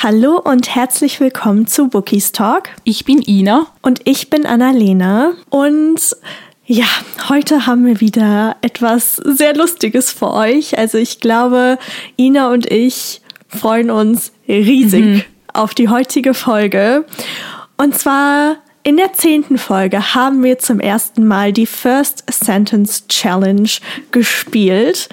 Hallo 0.00 0.38
und 0.38 0.76
herzlich 0.76 1.18
willkommen 1.18 1.66
zu 1.66 1.88
Bookies 1.88 2.30
Talk. 2.30 2.68
Ich 2.84 3.04
bin 3.04 3.20
Ina. 3.20 3.66
Und 3.82 4.00
ich 4.04 4.30
bin 4.30 4.46
Annalena. 4.46 5.32
Und 5.50 6.00
ja, 6.64 6.86
heute 7.28 7.66
haben 7.66 7.84
wir 7.84 8.00
wieder 8.00 8.54
etwas 8.60 9.16
sehr 9.16 9.56
Lustiges 9.56 10.12
für 10.12 10.32
euch. 10.32 10.78
Also 10.78 10.98
ich 10.98 11.18
glaube, 11.18 11.78
Ina 12.16 12.52
und 12.52 12.70
ich 12.70 13.22
freuen 13.48 13.90
uns 13.90 14.30
riesig 14.46 15.04
mhm. 15.04 15.24
auf 15.52 15.74
die 15.74 15.88
heutige 15.88 16.32
Folge. 16.32 17.04
Und 17.76 17.98
zwar 17.98 18.58
in 18.82 18.96
der 18.96 19.12
zehnten 19.12 19.58
Folge 19.58 20.14
haben 20.14 20.42
wir 20.42 20.58
zum 20.58 20.80
ersten 20.80 21.26
Mal 21.26 21.52
die 21.52 21.66
First 21.66 22.24
Sentence 22.30 23.06
Challenge 23.08 23.68
gespielt. 24.10 25.08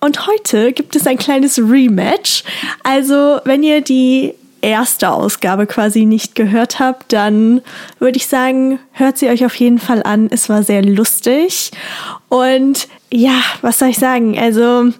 Und 0.00 0.26
heute 0.26 0.72
gibt 0.72 0.96
es 0.96 1.06
ein 1.06 1.18
kleines 1.18 1.58
Rematch. 1.58 2.44
Also, 2.82 3.40
wenn 3.44 3.62
ihr 3.62 3.82
die 3.82 4.34
erste 4.62 5.10
Ausgabe 5.10 5.66
quasi 5.66 6.04
nicht 6.04 6.34
gehört 6.34 6.78
habt, 6.78 7.12
dann 7.12 7.62
würde 7.98 8.16
ich 8.16 8.26
sagen, 8.26 8.78
hört 8.92 9.18
sie 9.18 9.28
euch 9.28 9.44
auf 9.44 9.54
jeden 9.54 9.78
Fall 9.78 10.02
an. 10.02 10.28
Es 10.30 10.48
war 10.48 10.62
sehr 10.62 10.82
lustig. 10.82 11.70
Und 12.28 12.88
ja, 13.12 13.40
was 13.62 13.78
soll 13.78 13.88
ich 13.88 13.98
sagen? 13.98 14.38
Also, 14.38 14.92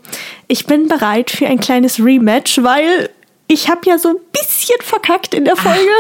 ich 0.48 0.66
bin 0.66 0.88
bereit 0.88 1.30
für 1.30 1.46
ein 1.46 1.60
kleines 1.60 1.98
Rematch, 1.98 2.62
weil 2.62 3.10
ich 3.48 3.68
habe 3.68 3.80
ja 3.84 3.98
so 3.98 4.10
ein 4.10 4.16
bisschen 4.32 4.80
verkackt 4.82 5.34
in 5.34 5.44
der 5.44 5.56
Folge. 5.56 5.90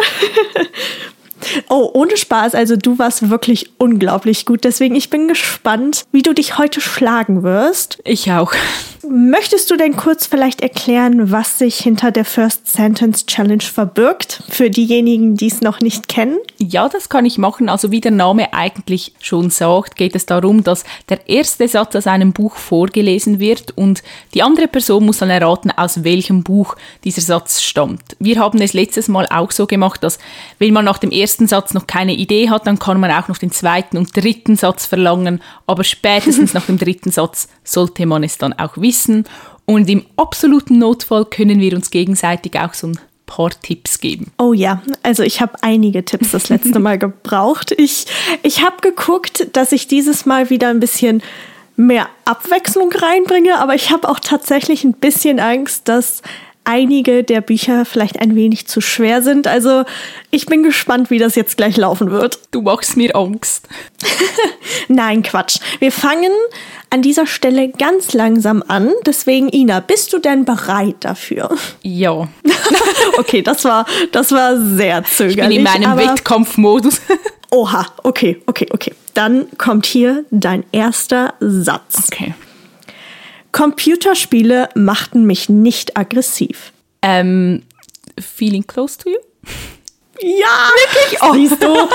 Oh, 1.68 1.90
ohne 1.92 2.16
Spaß. 2.16 2.54
Also 2.54 2.76
du 2.76 2.98
warst 2.98 3.30
wirklich 3.30 3.70
unglaublich 3.78 4.46
gut. 4.46 4.64
Deswegen, 4.64 4.94
ich 4.94 5.10
bin 5.10 5.28
gespannt, 5.28 6.04
wie 6.12 6.22
du 6.22 6.32
dich 6.32 6.58
heute 6.58 6.80
schlagen 6.80 7.42
wirst. 7.42 7.98
Ich 8.04 8.30
auch. 8.32 8.52
Möchtest 9.08 9.70
du 9.70 9.76
denn 9.76 9.96
kurz 9.96 10.26
vielleicht 10.26 10.60
erklären, 10.60 11.32
was 11.32 11.58
sich 11.58 11.76
hinter 11.76 12.10
der 12.10 12.26
First 12.26 12.66
Sentence 12.66 13.24
Challenge 13.24 13.62
verbirgt? 13.62 14.42
Für 14.50 14.68
diejenigen, 14.68 15.36
die 15.36 15.46
es 15.46 15.62
noch 15.62 15.80
nicht 15.80 16.06
kennen? 16.06 16.38
Ja, 16.58 16.86
das 16.88 17.08
kann 17.08 17.24
ich 17.24 17.38
machen. 17.38 17.70
Also 17.70 17.90
wie 17.90 18.02
der 18.02 18.10
Name 18.10 18.52
eigentlich 18.52 19.14
schon 19.18 19.48
sagt, 19.48 19.96
geht 19.96 20.14
es 20.14 20.26
darum, 20.26 20.64
dass 20.64 20.84
der 21.08 21.30
erste 21.30 21.66
Satz 21.66 21.96
aus 21.96 22.06
einem 22.06 22.34
Buch 22.34 22.56
vorgelesen 22.56 23.40
wird 23.40 23.70
und 23.76 24.02
die 24.34 24.42
andere 24.42 24.68
Person 24.68 25.06
muss 25.06 25.18
dann 25.18 25.30
erraten, 25.30 25.70
aus 25.70 26.04
welchem 26.04 26.42
Buch 26.42 26.76
dieser 27.02 27.22
Satz 27.22 27.62
stammt. 27.62 28.16
Wir 28.18 28.38
haben 28.38 28.60
es 28.60 28.74
letztes 28.74 29.08
Mal 29.08 29.26
auch 29.30 29.50
so 29.50 29.66
gemacht, 29.66 30.02
dass 30.02 30.18
wenn 30.58 30.74
man 30.74 30.84
nach 30.84 30.98
dem 30.98 31.10
ersten 31.10 31.46
Satz 31.46 31.72
noch 31.72 31.86
keine 31.86 32.12
Idee 32.12 32.50
hat, 32.50 32.66
dann 32.66 32.78
kann 32.78 33.00
man 33.00 33.10
auch 33.10 33.28
noch 33.28 33.38
den 33.38 33.50
zweiten 33.50 33.96
und 33.96 34.14
dritten 34.14 34.56
Satz 34.56 34.84
verlangen, 34.84 35.40
aber 35.66 35.84
spätestens 35.84 36.52
nach 36.54 36.66
dem 36.66 36.78
dritten 36.78 37.10
Satz 37.10 37.48
sollte 37.64 38.04
man 38.04 38.24
es 38.24 38.36
dann 38.36 38.52
auch 38.52 38.76
wissen 38.76 38.89
wissen. 38.90 39.24
Und 39.66 39.88
im 39.88 40.04
absoluten 40.16 40.78
Notfall 40.78 41.24
können 41.24 41.60
wir 41.60 41.74
uns 41.76 41.90
gegenseitig 41.90 42.58
auch 42.58 42.74
so 42.74 42.88
ein 42.88 42.98
paar 43.26 43.50
Tipps 43.50 44.00
geben. 44.00 44.32
Oh 44.36 44.52
ja, 44.52 44.82
also 45.04 45.22
ich 45.22 45.40
habe 45.40 45.52
einige 45.62 46.04
Tipps 46.04 46.32
das 46.32 46.48
letzte 46.48 46.78
Mal 46.86 46.98
gebraucht. 46.98 47.72
Ich, 47.76 48.06
ich 48.42 48.64
habe 48.64 48.78
geguckt, 48.82 49.46
dass 49.52 49.70
ich 49.70 49.86
dieses 49.86 50.26
Mal 50.26 50.50
wieder 50.50 50.68
ein 50.68 50.80
bisschen 50.80 51.22
mehr 51.76 52.08
Abwechslung 52.24 52.90
reinbringe, 52.92 53.58
aber 53.58 53.76
ich 53.76 53.92
habe 53.92 54.08
auch 54.08 54.18
tatsächlich 54.18 54.82
ein 54.82 54.94
bisschen 54.94 55.38
Angst, 55.38 55.88
dass 55.88 56.22
einige 56.64 57.24
der 57.24 57.40
Bücher 57.40 57.84
vielleicht 57.84 58.20
ein 58.20 58.34
wenig 58.34 58.66
zu 58.66 58.80
schwer 58.80 59.22
sind. 59.22 59.46
Also 59.46 59.84
ich 60.30 60.46
bin 60.46 60.62
gespannt, 60.62 61.10
wie 61.10 61.18
das 61.18 61.34
jetzt 61.34 61.56
gleich 61.56 61.76
laufen 61.76 62.10
wird. 62.10 62.38
Du 62.50 62.62
machst 62.62 62.96
mir 62.96 63.14
Angst. 63.16 63.68
Nein, 64.88 65.22
Quatsch. 65.22 65.58
Wir 65.78 65.92
fangen 65.92 66.32
an 66.90 67.02
dieser 67.02 67.26
Stelle 67.26 67.68
ganz 67.68 68.12
langsam 68.12 68.62
an. 68.66 68.92
Deswegen, 69.06 69.48
Ina, 69.48 69.80
bist 69.80 70.12
du 70.12 70.18
denn 70.18 70.44
bereit 70.44 70.96
dafür? 71.00 71.50
Ja. 71.82 72.28
okay, 73.18 73.42
das 73.42 73.64
war, 73.64 73.86
das 74.12 74.32
war 74.32 74.56
sehr 74.56 75.04
zögerlich. 75.04 75.58
Ich 75.58 75.64
bin 75.64 75.82
in 75.82 75.88
meinem 75.88 75.96
Wettkampfmodus. 75.96 77.00
Oha, 77.50 77.86
okay, 78.04 78.40
okay, 78.46 78.66
okay. 78.70 78.94
Dann 79.14 79.46
kommt 79.58 79.86
hier 79.86 80.24
dein 80.30 80.64
erster 80.72 81.34
Satz. 81.40 82.08
Okay. 82.12 82.34
Computerspiele 83.52 84.68
machten 84.74 85.24
mich 85.24 85.48
nicht 85.48 85.96
aggressiv. 85.96 86.72
Ähm, 87.02 87.62
feeling 88.18 88.66
close 88.66 88.98
to 88.98 89.10
you? 89.10 89.16
Ja, 90.20 90.70
wirklich. 90.74 91.22
Oh. 91.22 91.32
Siehst 91.34 91.62
du? 91.62 91.88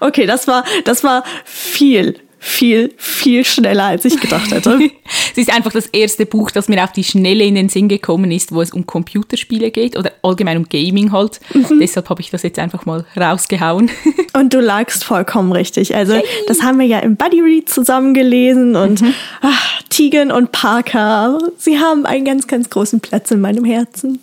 okay, 0.00 0.26
das 0.26 0.48
war, 0.48 0.64
das 0.84 1.04
war 1.04 1.24
viel, 1.44 2.18
viel, 2.38 2.94
viel 2.96 3.44
schneller, 3.44 3.84
als 3.84 4.04
ich 4.04 4.18
gedacht 4.20 4.50
hätte. 4.50 4.78
es 5.36 5.48
ist 5.48 5.52
einfach 5.52 5.72
das 5.72 5.86
erste 5.88 6.24
Buch, 6.24 6.50
das 6.50 6.68
mir 6.68 6.82
auf 6.82 6.92
die 6.92 7.04
Schnelle 7.04 7.44
in 7.44 7.56
den 7.56 7.68
Sinn 7.68 7.88
gekommen 7.88 8.30
ist, 8.30 8.52
wo 8.52 8.62
es 8.62 8.70
um 8.70 8.86
Computerspiele 8.86 9.70
geht 9.70 9.98
oder 9.98 10.12
allgemein 10.22 10.56
um 10.56 10.66
Gaming 10.66 11.12
halt. 11.12 11.40
Mhm. 11.52 11.78
Deshalb 11.78 12.08
habe 12.08 12.22
ich 12.22 12.30
das 12.30 12.42
jetzt 12.42 12.58
einfach 12.58 12.86
mal 12.86 13.04
rausgehauen. 13.14 13.90
und 14.32 14.54
du 14.54 14.60
lagst 14.60 15.04
vollkommen 15.04 15.52
richtig. 15.52 15.94
Also 15.94 16.18
das 16.46 16.62
haben 16.62 16.78
wir 16.78 16.86
ja 16.86 17.00
im 17.00 17.16
Buddy 17.16 17.42
Read 17.42 17.68
zusammen 17.68 18.14
gelesen 18.14 18.76
und 18.76 19.02
mhm. 19.02 19.12
ach, 19.42 19.82
Tegan 19.90 20.32
und 20.32 20.52
Parker, 20.52 21.38
sie 21.58 21.78
haben 21.78 22.06
einen 22.06 22.24
ganz, 22.24 22.46
ganz 22.46 22.70
großen 22.70 23.00
Platz 23.00 23.30
in 23.30 23.40
meinem 23.42 23.66
Herzen. 23.66 24.18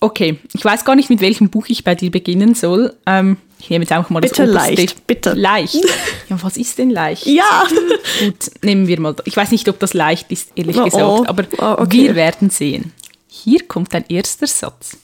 Okay, 0.00 0.38
ich 0.52 0.64
weiß 0.64 0.84
gar 0.84 0.96
nicht, 0.96 1.08
mit 1.08 1.22
welchem 1.22 1.48
Buch 1.48 1.66
ich 1.68 1.82
bei 1.82 1.94
dir 1.94 2.10
beginnen 2.10 2.54
soll. 2.54 2.92
Ähm, 3.06 3.38
ich 3.62 3.70
nehme 3.70 3.84
jetzt 3.84 3.92
einfach 3.92 4.10
mal 4.10 4.18
bitte 4.18 4.44
das 4.44 4.50
oberste. 4.50 4.74
leicht, 4.74 5.06
bitte. 5.06 5.32
Leicht. 5.34 5.78
Ja, 6.28 6.42
was 6.42 6.56
ist 6.56 6.78
denn 6.78 6.90
leicht? 6.90 7.26
Ja. 7.26 7.66
Gut, 8.20 8.50
nehmen 8.62 8.86
wir 8.86 8.98
mal. 8.98 9.14
Ich 9.24 9.36
weiß 9.36 9.50
nicht, 9.50 9.68
ob 9.68 9.78
das 9.78 9.92
leicht 9.92 10.32
ist, 10.32 10.50
ehrlich 10.54 10.76
oh, 10.78 10.84
gesagt, 10.84 11.04
oh. 11.04 11.24
aber 11.26 11.44
oh, 11.58 11.82
okay. 11.82 12.04
wir 12.04 12.14
werden 12.14 12.48
sehen. 12.48 12.92
Hier 13.28 13.66
kommt 13.66 13.94
ein 13.94 14.04
erster 14.08 14.46
Satz. 14.46 14.96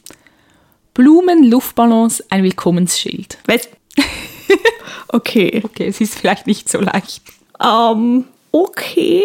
Blumen, 0.95 1.45
Luftballons, 1.45 2.25
ein 2.31 2.43
Willkommensschild. 2.43 3.39
Was? 3.47 3.69
okay. 5.09 5.61
Okay, 5.65 5.87
es 5.87 6.01
ist 6.01 6.15
vielleicht 6.19 6.47
nicht 6.47 6.69
so 6.69 6.81
leicht. 6.81 7.23
Um, 7.59 8.25
okay. 8.53 9.23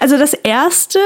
Also 0.00 0.18
das 0.18 0.34
erste 0.34 0.98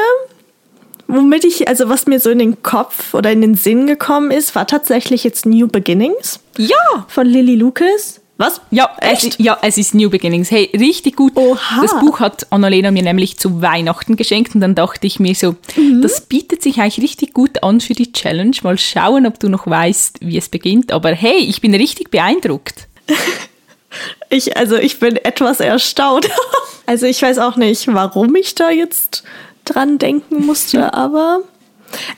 womit 1.07 1.45
ich, 1.45 1.69
also 1.69 1.89
was 1.89 2.07
mir 2.07 2.21
so 2.21 2.31
in 2.31 2.39
den 2.39 2.63
Kopf 2.63 3.15
oder 3.15 3.33
in 3.33 3.41
den 3.41 3.55
Sinn 3.55 3.87
gekommen 3.87 4.31
ist, 4.31 4.55
war 4.55 4.67
tatsächlich 4.67 5.25
jetzt 5.25 5.47
New 5.47 5.69
Beginnings. 5.69 6.41
Ja. 6.57 7.07
Von 7.09 7.27
Lily 7.27 7.57
Lucas. 7.57 8.21
Was? 8.37 8.61
Ja, 8.73 8.91
Echt? 9.01 9.25
Es, 9.25 9.39
ja, 9.39 9.57
es 9.63 9.79
ist 9.79 9.95
New 9.95 10.11
Beginnings. 10.11 10.51
Hey, 10.51 10.69
richtig 10.75 11.15
gut. 11.15 11.37
Oha. 11.37 11.83
Das 11.83 11.99
Buch 12.01 12.19
hat 12.19 12.49
Annalena 12.51 12.91
mir 12.91 13.05
nämlich 13.05 13.39
zu 13.39 13.63
Weihnachten 13.63 14.17
geschenkt 14.17 14.57
und 14.57 14.61
dann 14.61 14.75
dachte 14.75 15.07
ich 15.07 15.21
mir 15.21 15.37
so, 15.37 15.55
mhm. 15.77 16.03
das 16.03 16.23
bietet 16.23 16.61
sich 16.61 16.81
eigentlich 16.81 17.01
richtig 17.01 17.33
gut 17.33 17.63
an 17.63 17.81
für 17.81 17.95
die 17.95 18.11
Challenge. 18.11 18.57
Mal 18.65 18.77
schauen, 18.77 19.27
ob 19.27 19.39
du 19.39 19.49
noch 19.49 19.69
weißt, 19.69 20.19
wie 20.23 20.37
es 20.37 20.49
beginnt. 20.49 20.91
Aber 20.91 21.11
hey, 21.11 21.39
ich 21.39 21.61
bin 21.61 21.75
richtig 21.75 22.11
beeindruckt. 22.11 22.89
ich, 24.31 24.57
also 24.57 24.77
ich 24.77 24.99
bin 24.99 25.15
etwas 25.17 25.61
erstaunt. 25.61 26.29
also 26.87 27.07
ich 27.07 27.23
weiß 27.23 27.39
auch 27.39 27.55
nicht, 27.55 27.87
warum 27.87 28.35
ich 28.35 28.57
da 28.57 28.71
jetzt 28.71 29.23
dran 29.65 29.99
denken 29.99 30.47
musste, 30.47 30.95
aber 30.95 31.41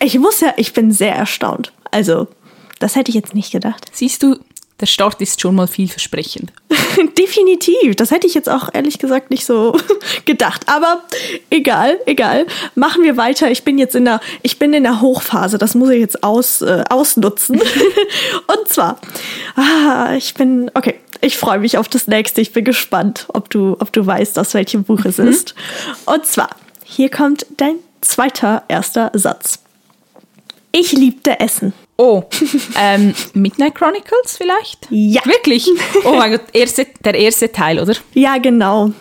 ich 0.00 0.18
muss 0.18 0.40
ja, 0.40 0.54
ich 0.56 0.72
bin 0.72 0.92
sehr 0.92 1.14
erstaunt. 1.14 1.72
Also, 1.90 2.28
das 2.78 2.96
hätte 2.96 3.10
ich 3.10 3.14
jetzt 3.14 3.34
nicht 3.34 3.52
gedacht. 3.52 3.86
Siehst 3.92 4.22
du, 4.22 4.38
der 4.80 4.86
Start 4.86 5.20
ist 5.22 5.40
schon 5.40 5.54
mal 5.54 5.66
vielversprechend. 5.66 6.52
Definitiv. 7.18 7.96
Das 7.96 8.10
hätte 8.10 8.26
ich 8.26 8.34
jetzt 8.34 8.48
auch 8.48 8.68
ehrlich 8.74 8.98
gesagt 8.98 9.30
nicht 9.30 9.46
so 9.46 9.74
gedacht. 10.26 10.68
Aber 10.68 11.02
egal, 11.48 11.98
egal. 12.04 12.46
Machen 12.74 13.02
wir 13.02 13.16
weiter. 13.16 13.50
Ich 13.50 13.64
bin 13.64 13.78
jetzt 13.78 13.94
in 13.94 14.04
der, 14.04 14.20
ich 14.42 14.58
bin 14.58 14.74
in 14.74 14.82
der 14.82 15.00
Hochphase. 15.00 15.56
Das 15.56 15.74
muss 15.74 15.88
ich 15.90 16.00
jetzt 16.00 16.22
aus, 16.22 16.60
äh, 16.60 16.84
ausnutzen. 16.90 17.60
Und 18.46 18.68
zwar, 18.68 18.98
ah, 19.56 20.14
ich 20.16 20.34
bin, 20.34 20.70
okay. 20.74 20.96
Ich 21.22 21.38
freue 21.38 21.58
mich 21.60 21.78
auf 21.78 21.88
das 21.88 22.06
nächste. 22.06 22.42
Ich 22.42 22.52
bin 22.52 22.62
gespannt, 22.62 23.24
ob 23.28 23.48
du, 23.48 23.76
ob 23.80 23.90
du 23.90 24.06
weißt, 24.06 24.38
aus 24.38 24.52
welchem 24.52 24.84
Buch 24.84 25.06
es 25.06 25.16
mhm. 25.16 25.28
ist. 25.28 25.54
Und 26.04 26.26
zwar, 26.26 26.50
hier 26.88 27.10
kommt 27.10 27.46
dein 27.56 27.76
zweiter 28.00 28.62
erster 28.68 29.10
Satz. 29.12 29.58
Ich 30.70 30.92
liebte 30.92 31.40
Essen. 31.40 31.72
Oh, 31.96 32.22
ähm, 32.78 33.12
Midnight 33.34 33.74
Chronicles 33.74 34.36
vielleicht? 34.36 34.86
Ja. 34.90 35.24
Wirklich? 35.24 35.68
Oh 36.04 36.14
mein 36.14 36.30
Gott, 36.38 36.42
erste, 36.52 36.86
der 37.04 37.14
erste 37.14 37.50
Teil, 37.50 37.80
oder? 37.80 37.94
Ja, 38.14 38.38
genau. 38.38 38.92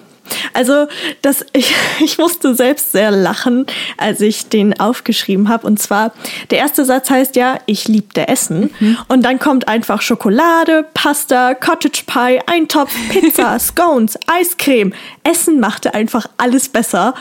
Also, 0.53 0.87
das, 1.21 1.45
ich, 1.53 1.75
ich 1.99 2.17
musste 2.17 2.55
selbst 2.55 2.91
sehr 2.91 3.11
lachen, 3.11 3.67
als 3.97 4.19
ich 4.19 4.49
den 4.49 4.79
aufgeschrieben 4.79 5.47
habe. 5.47 5.67
Und 5.67 5.79
zwar, 5.79 6.11
der 6.49 6.57
erste 6.57 6.85
Satz 6.85 7.11
heißt 7.11 7.35
ja, 7.35 7.59
ich 7.67 7.87
liebte 7.87 8.27
Essen. 8.27 8.73
Mhm. 8.79 8.97
Und 9.09 9.23
dann 9.23 9.37
kommt 9.37 9.67
einfach 9.67 10.01
Schokolade, 10.01 10.87
Pasta, 10.95 11.53
Cottage 11.53 12.03
Pie, 12.07 12.39
Eintopf, 12.47 12.91
Pizza, 13.09 13.59
Scones, 13.59 14.17
Eiscreme. 14.25 14.93
Essen 15.23 15.59
machte 15.59 15.93
einfach 15.93 16.25
alles 16.37 16.69
besser. 16.69 17.13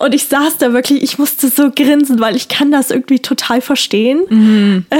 Und 0.00 0.14
ich 0.14 0.24
saß 0.24 0.56
da 0.56 0.72
wirklich, 0.72 1.02
ich 1.02 1.18
musste 1.18 1.50
so 1.50 1.70
grinsen, 1.70 2.20
weil 2.20 2.34
ich 2.34 2.48
kann 2.48 2.72
das 2.72 2.90
irgendwie 2.90 3.18
total 3.18 3.60
verstehen. 3.60 4.22
Mhm. 4.30 4.86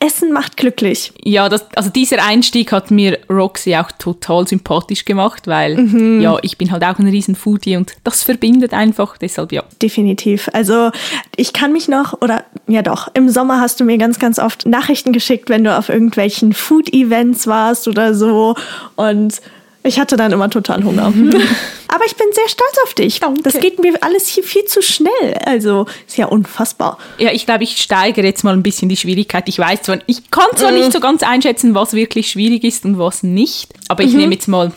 Essen 0.00 0.32
macht 0.32 0.58
glücklich. 0.58 1.12
Ja, 1.24 1.48
das, 1.48 1.64
also 1.74 1.88
dieser 1.88 2.22
Einstieg 2.22 2.72
hat 2.72 2.90
mir 2.90 3.18
Roxy 3.30 3.74
auch 3.74 3.90
total 3.92 4.46
sympathisch 4.46 5.06
gemacht, 5.06 5.46
weil 5.46 5.76
Mhm. 5.78 6.20
ja, 6.20 6.36
ich 6.42 6.58
bin 6.58 6.70
halt 6.70 6.84
auch 6.84 6.98
ein 6.98 7.08
riesen 7.08 7.34
Foodie 7.34 7.76
und 7.76 7.94
das 8.04 8.22
verbindet 8.22 8.74
einfach, 8.74 9.16
deshalb 9.16 9.50
ja. 9.50 9.62
Definitiv. 9.80 10.50
Also 10.52 10.90
ich 11.34 11.54
kann 11.54 11.72
mich 11.72 11.88
noch, 11.88 12.20
oder 12.20 12.44
ja 12.66 12.82
doch, 12.82 13.08
im 13.14 13.30
Sommer 13.30 13.62
hast 13.62 13.80
du 13.80 13.84
mir 13.84 13.96
ganz, 13.96 14.18
ganz 14.18 14.38
oft 14.38 14.66
Nachrichten 14.66 15.14
geschickt, 15.14 15.48
wenn 15.48 15.64
du 15.64 15.76
auf 15.76 15.88
irgendwelchen 15.88 16.52
Food-Events 16.52 17.46
warst 17.46 17.88
oder 17.88 18.14
so. 18.14 18.56
Und 18.94 19.40
ich 19.82 19.98
hatte 19.98 20.16
dann 20.16 20.32
immer 20.32 20.50
total 20.50 20.82
Hunger. 20.84 21.06
Aber 21.88 22.04
ich 22.06 22.16
bin 22.16 22.26
sehr 22.32 22.48
stolz 22.48 22.76
auf 22.84 22.94
dich. 22.94 23.20
Danke. 23.20 23.42
Das 23.42 23.58
geht 23.60 23.78
mir 23.78 23.94
alles 24.02 24.26
hier 24.28 24.44
viel 24.44 24.64
zu 24.66 24.82
schnell. 24.82 25.34
Also 25.46 25.86
ist 26.06 26.16
ja 26.18 26.26
unfassbar. 26.26 26.98
Ja, 27.18 27.32
ich 27.32 27.46
glaube, 27.46 27.64
ich 27.64 27.78
steigere 27.80 28.24
jetzt 28.26 28.44
mal 28.44 28.52
ein 28.52 28.62
bisschen 28.62 28.88
die 28.90 28.96
Schwierigkeit. 28.96 29.48
Ich 29.48 29.58
weiß 29.58 29.82
zwar, 29.82 29.98
ich 30.06 30.30
kann 30.30 30.48
zwar 30.56 30.72
Mhm. 30.72 30.78
nicht 30.78 30.92
so 30.92 31.00
ganz 31.00 31.22
einschätzen, 31.22 31.74
was 31.74 31.94
wirklich 31.94 32.30
schwierig 32.30 32.64
ist 32.64 32.84
und 32.84 32.98
was 32.98 33.22
nicht, 33.22 33.72
aber 33.88 34.02
Mhm. 34.02 34.08
ich 34.08 34.14
nehme 34.16 34.34
jetzt 34.34 34.48
mal 34.48 34.72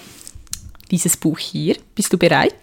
dieses 0.92 1.18
Buch 1.18 1.40
hier. 1.40 1.76
Bist 1.96 2.14
du 2.14 2.18
bereit? 2.18 2.56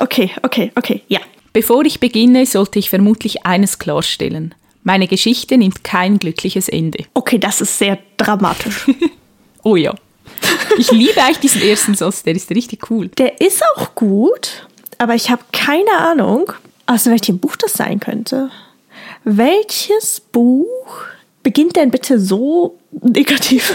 Okay, 0.00 0.30
okay, 0.42 0.72
okay, 0.76 1.02
ja. 1.08 1.20
Bevor 1.52 1.84
ich 1.84 1.98
beginne, 2.00 2.44
sollte 2.46 2.78
ich 2.78 2.90
vermutlich 2.90 3.44
eines 3.46 3.78
klarstellen. 3.78 4.54
Meine 4.84 5.08
Geschichte 5.08 5.56
nimmt 5.58 5.82
kein 5.84 6.18
glückliches 6.18 6.68
Ende. 6.68 7.04
Okay, 7.14 7.38
das 7.38 7.60
ist 7.60 7.78
sehr 7.78 7.98
dramatisch. 8.16 8.86
Oh 9.64 9.74
ja. 9.76 9.92
Ich 10.76 10.90
liebe 10.90 11.22
eigentlich 11.22 11.38
diesen 11.38 11.62
ersten 11.62 11.94
Satz, 11.94 12.22
der 12.22 12.34
ist 12.34 12.50
richtig 12.50 12.90
cool. 12.90 13.08
Der 13.18 13.40
ist 13.40 13.62
auch 13.74 13.94
gut, 13.94 14.66
aber 14.98 15.14
ich 15.14 15.30
habe 15.30 15.42
keine 15.52 15.92
Ahnung, 15.98 16.52
aus 16.86 17.06
welchem 17.06 17.38
Buch 17.38 17.56
das 17.56 17.74
sein 17.74 18.00
könnte. 18.00 18.50
Welches 19.24 20.20
Buch 20.20 20.66
beginnt 21.42 21.76
denn 21.76 21.90
bitte 21.90 22.18
so 22.18 22.78
negativ? 22.90 23.74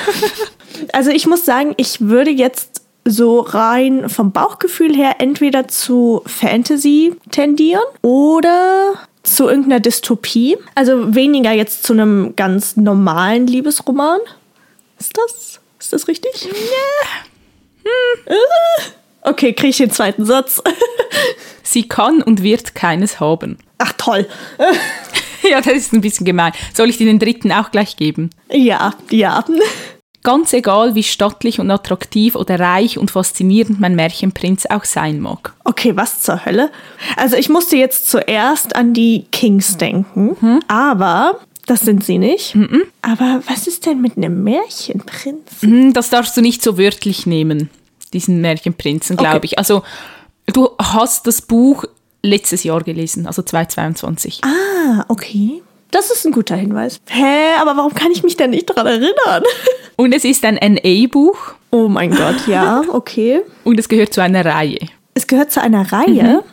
also 0.94 1.12
ich 1.12 1.28
muss 1.28 1.46
sagen, 1.46 1.74
ich 1.78 2.02
würde 2.02 2.32
jetzt 2.32 2.82
so 3.06 3.42
rein 3.42 4.10
vom 4.10 4.32
Bauchgefühl 4.32 4.96
her 4.96 5.16
entweder 5.20 5.68
zu 5.68 6.22
Fantasy 6.26 7.16
tendieren 7.32 7.84
oder 8.02 8.94
zu 9.24 9.48
irgendeiner 9.48 9.80
Dystopie. 9.80 10.58
Also 10.76 11.14
weniger 11.14 11.52
jetzt 11.52 11.84
zu 11.84 11.94
einem 11.94 12.36
ganz 12.36 12.78
normalen 12.78 13.48
Liebesroman. 13.48 14.20
Ist 15.00 15.18
das? 15.18 15.60
Ist 15.94 16.02
das 16.02 16.08
richtig? 16.08 16.48
Ja. 17.86 18.34
Okay, 19.22 19.54
kriege 19.54 19.70
ich 19.70 19.78
den 19.78 19.92
zweiten 19.92 20.26
Satz. 20.26 20.62
Sie 21.64 21.88
kann 21.88 22.24
und 22.24 22.42
wird 22.42 22.74
keines 22.74 23.20
haben. 23.20 23.58
Ach 23.78 23.94
toll. 23.98 24.28
Ja, 25.46 25.60
das 25.60 25.74
ist 25.74 25.92
ein 25.92 26.00
bisschen 26.00 26.26
gemein. 26.26 26.54
Soll 26.74 26.90
ich 26.90 26.96
dir 26.96 27.06
den 27.06 27.20
dritten 27.20 27.52
auch 27.52 27.70
gleich 27.70 27.98
geben? 27.98 28.30
Ja, 28.50 28.94
ja. 29.10 29.44
Ganz 30.24 30.54
egal, 30.54 30.96
wie 30.96 31.04
stattlich 31.04 31.60
und 31.60 31.70
attraktiv 31.70 32.38
oder 32.38 32.58
reich 32.62 32.98
und 32.98 33.12
faszinierend 33.12 33.82
mein 33.82 33.94
Märchenprinz 33.94 34.66
auch 34.68 34.86
sein 34.86 35.20
mag. 35.20 35.54
Okay, 35.66 35.98
was 35.98 36.22
zur 36.22 36.46
Hölle? 36.46 36.72
Also 37.18 37.36
ich 37.36 37.50
musste 37.50 37.76
jetzt 37.76 38.10
zuerst 38.10 38.78
an 38.78 38.94
die 38.94 39.26
Kings 39.34 39.76
denken, 39.76 40.62
aber 40.70 41.42
das 41.66 41.82
sind 41.82 42.04
sie 42.04 42.18
nicht. 42.18 42.56
Aber 43.02 43.42
was 43.48 43.68
ist 43.68 43.86
denn 43.86 44.02
mit 44.02 44.18
einem 44.18 44.44
Märchenprinz? 44.44 45.62
Hm, 45.62 45.94
Das 45.94 46.10
darfst 46.10 46.36
du 46.38 46.42
nicht 46.42 46.62
so 46.62 46.78
wörtlich 46.78 47.26
nehmen, 47.26 47.70
diesen 48.14 48.42
Märchenprinzen, 48.42 49.18
glaube 49.18 49.38
Okay. 49.38 49.46
ich. 49.52 49.58
Also, 49.58 49.84
du 50.48 50.70
hast 50.82 51.26
das 51.28 51.42
Buch 51.42 51.86
letztes 52.22 52.64
Jahr 52.64 52.82
gelesen, 52.84 53.28
also 53.28 53.42
2022. 53.42 54.42
Ah, 54.44 55.06
okay. 55.08 55.62
Das 55.92 56.10
ist 56.10 56.26
ein 56.26 56.32
guter 56.32 56.56
Hinweis. 56.56 57.00
Hä, 57.08 57.54
aber 57.62 57.78
warum 57.78 57.94
kann 57.94 58.12
ich 58.12 58.24
mich 58.24 58.36
denn 58.36 58.50
nicht 58.50 58.70
daran 58.70 58.88
erinnern? 58.88 59.44
Und 59.96 60.14
es 60.14 60.24
ist 60.26 60.44
ein 60.44 60.56
NA-Buch 60.56 61.38
Oh 61.70 61.88
mein 61.88 62.12
Gott, 62.12 62.48
ja, 62.48 62.84
okay. 62.90 63.42
und 63.64 63.80
es 63.80 63.90
gehört 63.90 64.14
zu 64.14 64.22
einer 64.22 64.46
Reihe. 64.46 64.78
Es 65.16 65.26
gehört 65.26 65.52
zu 65.52 65.60
einer 65.62 65.92
Reihe. 65.92 66.44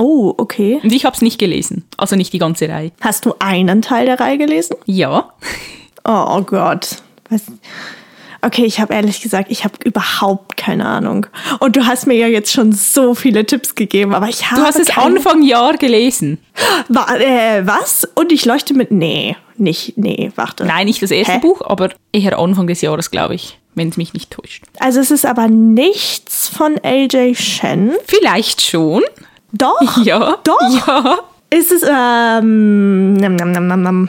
Oh, 0.00 0.34
okay. 0.38 0.80
Und 0.82 0.92
ich 0.92 1.04
habe 1.04 1.14
es 1.14 1.22
nicht 1.22 1.38
gelesen, 1.38 1.84
also 1.96 2.16
nicht 2.16 2.32
die 2.32 2.38
ganze 2.38 2.68
Reihe. 2.68 2.92
Hast 3.00 3.26
du 3.26 3.34
einen 3.38 3.82
Teil 3.82 4.06
der 4.06 4.18
Reihe 4.18 4.38
gelesen? 4.38 4.76
Ja, 4.86 5.32
Oh, 6.04 6.24
oh 6.38 6.42
Gott. 6.42 6.96
Was? 7.28 7.42
Okay, 8.42 8.64
ich 8.64 8.80
habe 8.80 8.94
ehrlich 8.94 9.20
gesagt, 9.20 9.50
ich 9.50 9.64
habe 9.64 9.74
überhaupt 9.84 10.56
keine 10.56 10.86
Ahnung. 10.86 11.26
Und 11.58 11.76
du 11.76 11.86
hast 11.86 12.06
mir 12.06 12.14
ja 12.14 12.26
jetzt 12.26 12.50
schon 12.52 12.72
so 12.72 13.14
viele 13.14 13.44
Tipps 13.44 13.74
gegeben, 13.74 14.14
aber 14.14 14.28
ich 14.28 14.50
habe 14.50 14.62
du 14.62 14.66
hast 14.66 14.78
es. 14.78 14.96
Anfang 14.96 15.42
Jahr 15.42 15.76
gelesen. 15.76 16.38
Wa 16.88 17.14
äh, 17.16 17.66
was? 17.66 18.08
Und 18.14 18.32
ich 18.32 18.46
leuchte 18.46 18.72
mit... 18.72 18.90
Nee, 18.90 19.36
nicht... 19.58 19.98
Nee, 19.98 20.32
warte. 20.36 20.64
Nein, 20.64 20.86
nicht 20.86 21.02
das 21.02 21.10
erste 21.10 21.34
Hä? 21.34 21.38
Buch, 21.40 21.60
aber 21.60 21.90
eher 22.12 22.38
Anfang 22.38 22.66
des 22.66 22.80
Jahres, 22.80 23.10
glaube 23.10 23.34
ich, 23.34 23.58
wenn 23.74 23.90
es 23.90 23.98
mich 23.98 24.14
nicht 24.14 24.30
täuscht. 24.30 24.64
Also 24.78 25.00
es 25.00 25.10
ist 25.10 25.26
aber 25.26 25.48
nichts 25.48 26.48
von 26.48 26.78
AJ 26.82 27.34
Shen. 27.34 27.92
Vielleicht 28.06 28.62
schon. 28.62 29.02
Doch. 29.52 30.04
Ja. 30.04 30.38
Doch. 30.44 30.86
Ja. 30.86 31.18
Ist 31.50 31.72
es... 31.72 31.82
Ähm, 31.82 33.14
nam, 33.14 33.36
nam, 33.36 33.52
nam, 33.52 33.66
nam, 33.66 33.82
nam. 33.82 34.08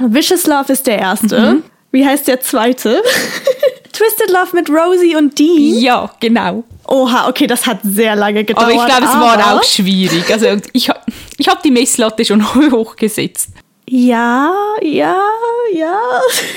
Vicious 0.00 0.46
Love 0.46 0.72
ist 0.72 0.86
der 0.86 0.98
erste. 0.98 1.62
Wie 1.90 2.04
heißt 2.04 2.28
der 2.28 2.40
zweite? 2.40 3.02
Twisted 3.92 4.30
Love 4.30 4.54
mit 4.54 4.70
Rosie 4.70 5.16
und 5.16 5.38
Dean. 5.38 5.80
Ja, 5.80 6.10
genau. 6.20 6.64
Oha, 6.86 7.28
okay, 7.28 7.46
das 7.46 7.66
hat 7.66 7.80
sehr 7.82 8.14
lange 8.14 8.44
gedauert. 8.44 8.70
Aber 8.70 8.74
ich 8.74 8.86
glaube, 8.86 9.04
es 9.04 9.12
war 9.12 9.54
auch 9.54 9.64
schwierig. 9.64 10.30
Also 10.32 10.46
ich, 10.72 10.90
ich 11.36 11.48
habe 11.48 11.60
die 11.64 11.70
Messlatte 11.70 12.24
schon 12.24 12.54
hochgesetzt. 12.72 13.50
Ja, 13.88 14.52
ja, 14.82 15.18
ja. 15.72 15.98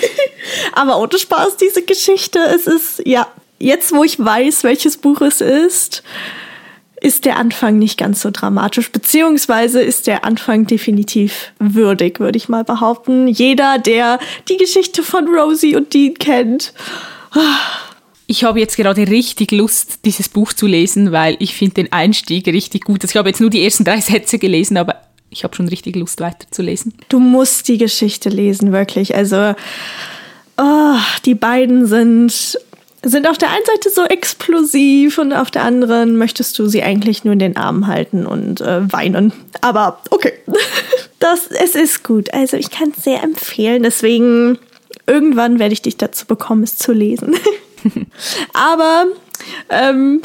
Aber 0.73 0.99
ohne 0.99 1.17
Spaß, 1.17 1.57
diese 1.57 1.81
Geschichte, 1.81 2.39
es 2.39 2.67
ist, 2.67 3.01
ja, 3.05 3.27
jetzt 3.57 3.93
wo 3.93 4.03
ich 4.03 4.23
weiß, 4.23 4.63
welches 4.63 4.97
Buch 4.97 5.21
es 5.21 5.39
ist, 5.39 6.03
ist 7.01 7.25
der 7.25 7.37
Anfang 7.37 7.79
nicht 7.79 7.97
ganz 7.97 8.21
so 8.21 8.29
dramatisch, 8.31 8.91
beziehungsweise 8.91 9.81
ist 9.81 10.07
der 10.07 10.23
Anfang 10.23 10.67
definitiv 10.67 11.51
würdig, 11.59 12.19
würde 12.19 12.37
ich 12.37 12.47
mal 12.47 12.63
behaupten. 12.63 13.27
Jeder, 13.27 13.79
der 13.79 14.19
die 14.47 14.57
Geschichte 14.57 15.01
von 15.01 15.27
Rosie 15.27 15.75
und 15.75 15.93
Dean 15.93 16.13
kennt. 16.13 16.73
Ich 18.27 18.43
habe 18.43 18.59
jetzt 18.59 18.77
gerade 18.77 19.07
richtig 19.07 19.51
Lust, 19.51 20.05
dieses 20.05 20.29
Buch 20.29 20.53
zu 20.53 20.67
lesen, 20.67 21.11
weil 21.11 21.37
ich 21.39 21.55
finde 21.55 21.73
den 21.75 21.91
Einstieg 21.91 22.47
richtig 22.47 22.85
gut. 22.85 23.01
Also 23.01 23.13
ich 23.13 23.17
habe 23.17 23.29
jetzt 23.29 23.41
nur 23.41 23.49
die 23.49 23.63
ersten 23.63 23.83
drei 23.83 23.99
Sätze 23.99 24.37
gelesen, 24.37 24.77
aber 24.77 25.01
ich 25.31 25.43
habe 25.43 25.55
schon 25.55 25.67
richtig 25.67 25.95
Lust 25.95 26.21
weiterzulesen. 26.21 26.93
Du 27.09 27.19
musst 27.19 27.67
die 27.67 27.79
Geschichte 27.79 28.29
lesen, 28.29 28.71
wirklich. 28.71 29.15
Also, 29.15 29.55
oh, 30.57 30.97
die 31.25 31.35
beiden 31.35 31.87
sind, 31.87 32.59
sind 33.03 33.27
auf 33.27 33.37
der 33.37 33.49
einen 33.49 33.65
Seite 33.65 33.89
so 33.89 34.03
explosiv 34.05 35.17
und 35.17 35.33
auf 35.33 35.49
der 35.49 35.63
anderen 35.63 36.17
möchtest 36.17 36.57
du 36.59 36.67
sie 36.67 36.83
eigentlich 36.83 37.23
nur 37.23 37.33
in 37.33 37.39
den 37.39 37.57
Arm 37.57 37.87
halten 37.87 38.25
und 38.25 38.61
äh, 38.61 38.91
weinen. 38.91 39.33
Aber 39.61 39.99
okay. 40.09 40.33
Das, 41.19 41.45
es 41.51 41.75
ist 41.75 42.03
gut. 42.03 42.33
Also, 42.33 42.57
ich 42.57 42.71
kann 42.71 42.93
es 42.97 43.03
sehr 43.03 43.21
empfehlen. 43.21 43.83
Deswegen, 43.83 44.57
irgendwann 45.05 45.59
werde 45.59 45.71
ich 45.73 45.83
dich 45.83 45.95
dazu 45.95 46.25
bekommen, 46.25 46.63
es 46.63 46.77
zu 46.77 46.93
lesen. 46.93 47.35
Aber 48.53 49.05
ähm, 49.69 50.21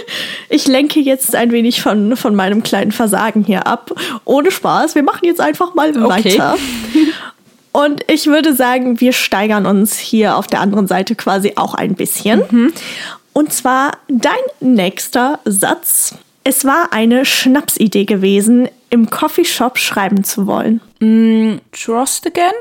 ich 0.48 0.66
lenke 0.66 0.98
jetzt 0.98 1.36
ein 1.36 1.52
wenig 1.52 1.80
von, 1.80 2.16
von 2.16 2.34
meinem 2.34 2.64
kleinen 2.64 2.90
Versagen 2.90 3.44
hier 3.44 3.68
ab. 3.68 3.92
Ohne 4.24 4.50
Spaß. 4.50 4.96
Wir 4.96 5.04
machen 5.04 5.24
jetzt 5.24 5.40
einfach 5.40 5.74
mal 5.74 5.90
Okay. 5.90 6.08
weiter. 6.08 6.56
Und 7.72 8.04
ich 8.08 8.26
würde 8.26 8.54
sagen, 8.54 9.00
wir 9.00 9.12
steigern 9.12 9.66
uns 9.66 9.96
hier 9.96 10.36
auf 10.36 10.46
der 10.46 10.60
anderen 10.60 10.86
Seite 10.86 11.14
quasi 11.14 11.52
auch 11.56 11.74
ein 11.74 11.94
bisschen. 11.94 12.42
Und 13.32 13.52
zwar 13.52 13.92
dein 14.08 14.32
nächster 14.60 15.38
Satz. 15.44 16.14
Es 16.42 16.64
war 16.64 16.92
eine 16.92 17.24
Schnapsidee 17.24 18.06
gewesen, 18.06 18.68
im 18.88 19.08
Coffeeshop 19.08 19.78
schreiben 19.78 20.24
zu 20.24 20.46
wollen. 20.46 20.80
Trust 21.72 22.26
again? 22.26 22.52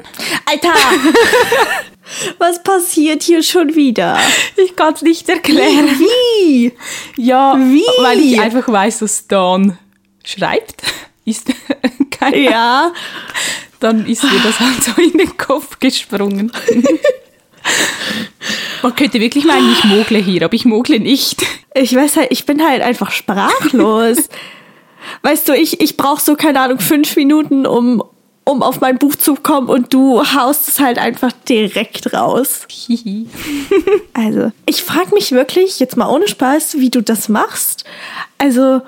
Alter! 0.45 0.73
Was 2.37 2.61
passiert 2.63 3.23
hier 3.23 3.43
schon 3.43 3.75
wieder? 3.75 4.17
Ich 4.57 4.75
kann 4.75 4.93
es 4.93 5.01
nicht 5.01 5.27
erklären. 5.29 5.87
Wie? 5.87 6.73
Ja, 7.17 7.55
Wie? 7.57 7.83
weil 8.01 8.19
ich 8.19 8.39
einfach 8.39 8.67
weiß, 8.67 8.99
dass 8.99 9.27
Dan 9.27 9.77
schreibt. 10.23 10.83
Ist 11.29 11.47
kein, 12.11 12.43
Ja, 12.43 12.91
Dann 13.79 14.05
ist 14.05 14.23
mir 14.23 14.39
das 14.43 14.59
halt 14.59 14.83
so 14.83 15.01
in 15.01 15.17
den 15.17 15.37
Kopf 15.37 15.79
gesprungen. 15.79 16.51
Man 18.81 18.95
könnte 18.95 19.19
wirklich 19.19 19.45
meinen, 19.45 19.71
ich 19.71 19.83
mogle 19.83 20.19
hier, 20.19 20.43
aber 20.45 20.53
ich 20.53 20.65
mogle 20.65 20.99
nicht. 20.99 21.41
ich 21.73 21.95
weiß 21.95 22.17
halt, 22.17 22.27
ich 22.31 22.45
bin 22.45 22.65
halt 22.65 22.81
einfach 22.81 23.11
sprachlos. 23.11 24.17
weißt 25.21 25.49
du, 25.49 25.53
ich, 25.53 25.81
ich 25.81 25.97
brauche 25.97 26.21
so, 26.21 26.35
keine 26.35 26.61
Ahnung, 26.61 26.79
fünf 26.79 27.15
Minuten, 27.15 27.65
um, 27.65 28.03
um 28.45 28.63
auf 28.63 28.79
mein 28.81 28.97
Buch 28.97 29.15
zu 29.15 29.35
kommen 29.35 29.67
und 29.67 29.93
du 29.93 30.23
haust 30.23 30.67
es 30.69 30.79
halt 30.79 30.97
einfach 30.97 31.31
direkt 31.47 32.13
raus. 32.13 32.67
Also, 34.13 34.51
ich 34.65 34.81
frage 34.83 35.13
mich 35.13 35.31
wirklich, 35.31 35.79
jetzt 35.79 35.97
mal 35.97 36.09
ohne 36.09 36.27
Spaß, 36.27 36.77
wie 36.79 36.89
du 36.89 37.01
das 37.01 37.29
machst. 37.29 37.83
Also, 38.37 38.81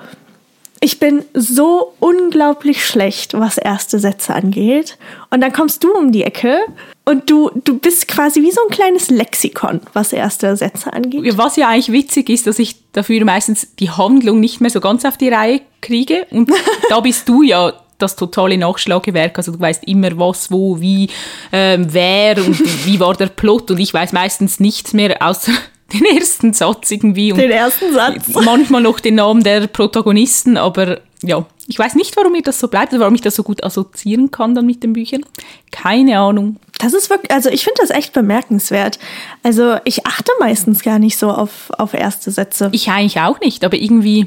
ich 0.82 0.98
bin 0.98 1.24
so 1.32 1.94
unglaublich 2.00 2.84
schlecht, 2.84 3.34
was 3.34 3.56
erste 3.56 4.00
Sätze 4.00 4.34
angeht. 4.34 4.98
Und 5.30 5.40
dann 5.40 5.52
kommst 5.52 5.84
du 5.84 5.92
um 5.92 6.10
die 6.10 6.24
Ecke 6.24 6.58
und 7.04 7.30
du, 7.30 7.50
du 7.62 7.78
bist 7.78 8.08
quasi 8.08 8.42
wie 8.42 8.50
so 8.50 8.60
ein 8.66 8.74
kleines 8.74 9.08
Lexikon, 9.08 9.80
was 9.92 10.12
erste 10.12 10.56
Sätze 10.56 10.92
angeht. 10.92 11.38
Was 11.38 11.54
ja 11.54 11.68
eigentlich 11.68 11.92
witzig 11.92 12.28
ist, 12.28 12.48
dass 12.48 12.58
ich 12.58 12.76
dafür 12.90 13.24
meistens 13.24 13.76
die 13.76 13.90
Handlung 13.90 14.40
nicht 14.40 14.60
mehr 14.60 14.70
so 14.70 14.80
ganz 14.80 15.04
auf 15.04 15.16
die 15.16 15.28
Reihe 15.28 15.60
kriege. 15.80 16.26
Und 16.30 16.50
da 16.88 16.98
bist 16.98 17.28
du 17.28 17.42
ja 17.42 17.72
das 17.98 18.16
totale 18.16 18.58
Nachschlagewerk. 18.58 19.38
Also 19.38 19.52
du 19.52 19.60
weißt 19.60 19.84
immer 19.84 20.18
was, 20.18 20.50
wo, 20.50 20.80
wie, 20.80 21.08
ähm, 21.52 21.86
wer 21.90 22.38
und 22.38 22.58
wie 22.86 22.98
war 22.98 23.14
der 23.14 23.28
Plot. 23.28 23.70
Und 23.70 23.78
ich 23.78 23.94
weiß 23.94 24.12
meistens 24.12 24.58
nichts 24.58 24.92
mehr 24.92 25.16
außer 25.22 25.52
den 25.92 26.04
ersten 26.04 26.52
Satz 26.52 26.90
irgendwie. 26.90 27.32
Und 27.32 27.38
Den 27.38 27.50
ersten 27.50 27.92
Satz. 27.92 28.28
Manchmal 28.28 28.82
noch 28.82 29.00
den 29.00 29.16
Namen 29.16 29.42
der 29.42 29.66
Protagonisten, 29.66 30.56
aber 30.56 31.00
ja, 31.22 31.46
ich 31.68 31.78
weiß 31.78 31.94
nicht, 31.94 32.16
warum 32.16 32.32
mir 32.32 32.42
das 32.42 32.58
so 32.58 32.68
bleibt, 32.68 32.92
warum 32.98 33.14
ich 33.14 33.20
das 33.20 33.36
so 33.36 33.42
gut 33.42 33.62
assoziieren 33.62 34.30
kann 34.30 34.54
dann 34.54 34.66
mit 34.66 34.82
den 34.82 34.92
Büchern. 34.92 35.24
Keine 35.70 36.18
Ahnung. 36.18 36.56
Das 36.78 36.94
ist 36.94 37.10
wirklich, 37.10 37.30
also 37.30 37.48
ich 37.48 37.62
finde 37.62 37.80
das 37.80 37.90
echt 37.90 38.12
bemerkenswert. 38.12 38.98
Also 39.42 39.76
ich 39.84 40.04
achte 40.04 40.32
meistens 40.40 40.82
gar 40.82 40.98
nicht 40.98 41.16
so 41.16 41.30
auf, 41.30 41.70
auf 41.78 41.94
erste 41.94 42.30
Sätze. 42.30 42.70
Ich 42.72 42.90
eigentlich 42.90 43.20
auch 43.20 43.38
nicht, 43.40 43.64
aber 43.64 43.76
irgendwie, 43.76 44.26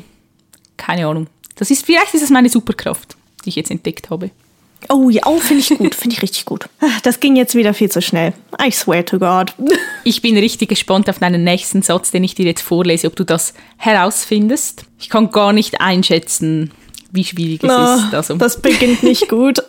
keine 0.77 1.07
Ahnung. 1.07 1.27
Das 1.55 1.71
ist, 1.71 1.85
vielleicht 1.85 2.13
ist 2.13 2.23
es 2.23 2.29
meine 2.29 2.49
Superkraft, 2.49 3.15
die 3.43 3.49
ich 3.49 3.55
jetzt 3.55 3.71
entdeckt 3.71 4.09
habe. 4.09 4.31
Oh 4.89 5.09
ja, 5.09 5.23
oh, 5.25 5.39
finde 5.39 5.61
ich 5.63 5.69
gut, 5.77 5.95
finde 5.95 6.15
ich 6.15 6.21
richtig 6.21 6.45
gut. 6.45 6.65
Das 7.03 7.19
ging 7.19 7.35
jetzt 7.35 7.55
wieder 7.55 7.73
viel 7.73 7.89
zu 7.89 8.01
schnell. 8.01 8.33
I 8.63 8.71
swear 8.71 9.05
to 9.05 9.17
God. 9.19 9.53
Ich 10.03 10.21
bin 10.21 10.37
richtig 10.37 10.69
gespannt 10.69 11.09
auf 11.09 11.17
deinen 11.19 11.43
nächsten 11.43 11.81
Satz, 11.81 12.11
den 12.11 12.23
ich 12.23 12.35
dir 12.35 12.45
jetzt 12.45 12.61
vorlese, 12.61 13.07
ob 13.07 13.15
du 13.15 13.23
das 13.23 13.53
herausfindest. 13.77 14.85
Ich 14.99 15.09
kann 15.09 15.31
gar 15.31 15.51
nicht 15.53 15.81
einschätzen, 15.81 16.71
wie 17.11 17.23
schwierig 17.23 17.63
es 17.63 17.69
Oh, 17.71 17.95
ist. 18.07 18.13
Also, 18.13 18.35
Das 18.35 18.61
beginnt 18.61 19.01
nicht 19.01 19.27
gut. 19.29 19.63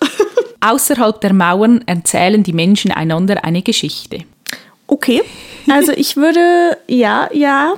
außerhalb 0.60 1.20
der 1.22 1.32
Mauern 1.32 1.82
erzählen 1.86 2.42
die 2.42 2.52
Menschen 2.52 2.90
einander 2.90 3.42
eine 3.44 3.62
Geschichte. 3.62 4.24
Okay, 4.88 5.22
also 5.70 5.92
ich 5.92 6.16
würde, 6.16 6.76
ja, 6.86 7.28
ja. 7.32 7.74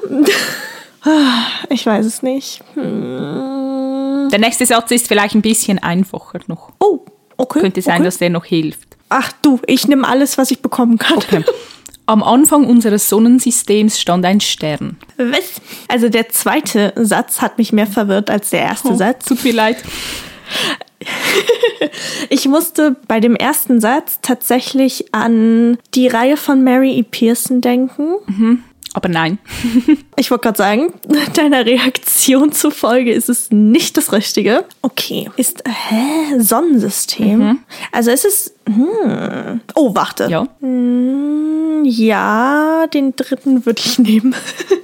Ich 1.71 1.87
weiß 1.87 2.05
es 2.05 2.23
nicht. 2.23 2.61
Hm. 2.75 4.29
Der 4.31 4.39
nächste 4.39 4.67
Satz 4.67 4.91
ist 4.91 5.09
vielleicht 5.09 5.35
ein 5.35 5.41
bisschen 5.43 5.79
einfacher 5.79 6.41
noch. 6.49 6.73
Oh, 6.81 7.01
okay. 7.39 7.61
Könnte 7.61 7.83
sein, 7.83 7.97
okay. 7.97 8.05
dass 8.05 8.19
der 8.19 8.31
noch 8.31 8.45
hilft. 8.45 8.97
Ach 9.09 9.33
du, 9.43 9.59
ich 9.67 9.89
nehme 9.89 10.07
alles, 10.07 10.37
was 10.37 10.51
ich 10.51 10.61
bekommen 10.61 10.99
kann. 10.99 11.17
Okay. 11.17 11.45
Am 12.07 12.23
Anfang 12.23 12.67
unseres 12.67 13.09
Sonnensystems 13.11 14.01
stand 14.01 14.25
ein 14.25 14.41
Stern. 14.41 14.97
Was? 15.19 15.61
Also 15.89 16.09
der 16.09 16.31
zweite 16.31 16.95
Satz 16.97 17.43
hat 17.43 17.59
mich 17.59 17.73
mehr 17.73 17.87
verwirrt 17.87 18.31
als 18.31 18.49
der 18.49 18.61
erste 18.61 18.97
Satz. 18.97 19.27
Tut 19.27 19.45
mir 19.45 19.53
leid. 19.53 19.77
Ich 22.29 22.49
musste 22.49 22.97
bei 23.07 23.21
dem 23.21 23.37
ersten 23.37 23.81
Satz 23.81 24.19
tatsächlich 24.21 25.15
an 25.15 25.79
die 25.95 26.09
Reihe 26.09 26.37
von 26.37 26.65
Mary 26.65 26.99
E. 26.99 27.05
Pearson 27.05 27.61
denken. 27.61 28.17
Aber 28.99 29.09
nein. 29.09 29.39
Ich 30.17 30.33
wollte 30.33 30.43
gerade 30.43 30.59
sagen, 30.59 30.93
deiner 31.35 31.65
Reaktion 31.65 32.51
zufolge 32.51 33.13
ist 33.13 33.29
es 33.29 33.53
nicht 33.53 33.97
das 33.97 34.13
Richtige. 34.13 34.65
Okay. 34.83 35.31
Ist, 35.37 35.63
hä? 35.65 36.41
Sonnensystem? 36.41 37.61
Also 37.93 38.11
ist 38.11 38.25
es, 38.25 38.55
hm. 38.67 39.61
Oh, 39.77 39.95
warte. 39.95 40.27
Ja. 40.29 40.49
Hm, 40.59 41.85
ja, 41.85 42.89
den 42.93 43.15
dritten 43.15 43.65
würde 43.65 43.81
ich 43.85 43.99
nehmen. 44.01 44.35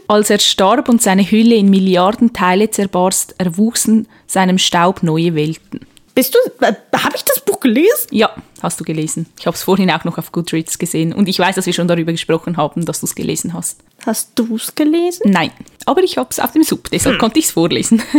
Als 0.07 0.31
er 0.31 0.39
starb 0.39 0.89
und 0.89 1.03
seine 1.03 1.29
Hülle 1.29 1.57
in 1.57 1.69
Milliarden 1.69 2.33
Teile 2.33 2.71
zerbarst, 2.71 3.35
erwuchsen 3.39 4.07
seinem 4.29 4.59
Staub 4.59 5.03
neue 5.03 5.35
Welten. 5.35 5.81
Bist 6.15 6.35
du, 6.35 6.65
äh, 6.65 6.75
habe 6.97 7.17
ich 7.17 7.25
das 7.25 7.41
Buch 7.41 7.59
gelesen? 7.59 8.09
Ja, 8.11 8.31
hast 8.63 8.79
du 8.79 8.85
gelesen. 8.85 9.27
Ich 9.39 9.47
habe 9.47 9.57
es 9.57 9.63
vorhin 9.63 9.91
auch 9.91 10.05
noch 10.05 10.17
auf 10.17 10.31
Goodreads 10.31 10.79
gesehen 10.79 11.13
und 11.13 11.29
ich 11.29 11.39
weiß, 11.39 11.57
dass 11.57 11.67
wir 11.67 11.73
schon 11.73 11.89
darüber 11.89 12.13
gesprochen 12.13 12.57
haben, 12.57 12.85
dass 12.85 13.01
du 13.01 13.07
es 13.07 13.15
gelesen 13.15 13.53
hast. 13.53 13.81
Hast 14.07 14.31
du 14.37 14.57
es 14.57 14.75
gelesen? 14.75 15.31
Nein, 15.31 15.51
aber 15.87 16.03
ich 16.03 16.17
habe 16.17 16.29
es 16.31 16.39
auf 16.39 16.53
dem 16.53 16.63
Sub, 16.63 16.89
deshalb 16.91 17.19
konnte 17.19 17.41
ich 17.41 17.47
es 17.47 17.51
vorlesen. 17.51 18.03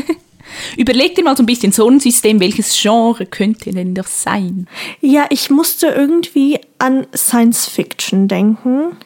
Überleg 0.78 1.16
dir 1.16 1.24
mal 1.24 1.36
so 1.36 1.44
ein 1.44 1.46
bisschen 1.46 1.72
Sonnensystem, 1.72 2.40
welches 2.40 2.80
Genre 2.80 3.26
könnte 3.26 3.72
denn 3.72 3.94
das 3.94 4.24
sein? 4.24 4.68
Ja, 5.02 5.26
ich 5.30 5.50
musste 5.50 5.88
irgendwie 5.88 6.60
an 6.78 7.08
Science 7.16 7.68
Fiction 7.68 8.28
denken. 8.28 8.98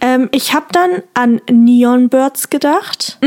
Ähm, 0.00 0.28
ich 0.32 0.54
habe 0.54 0.66
dann 0.72 1.02
an 1.14 1.40
Neon 1.50 2.08
Birds 2.08 2.50
gedacht. 2.50 3.18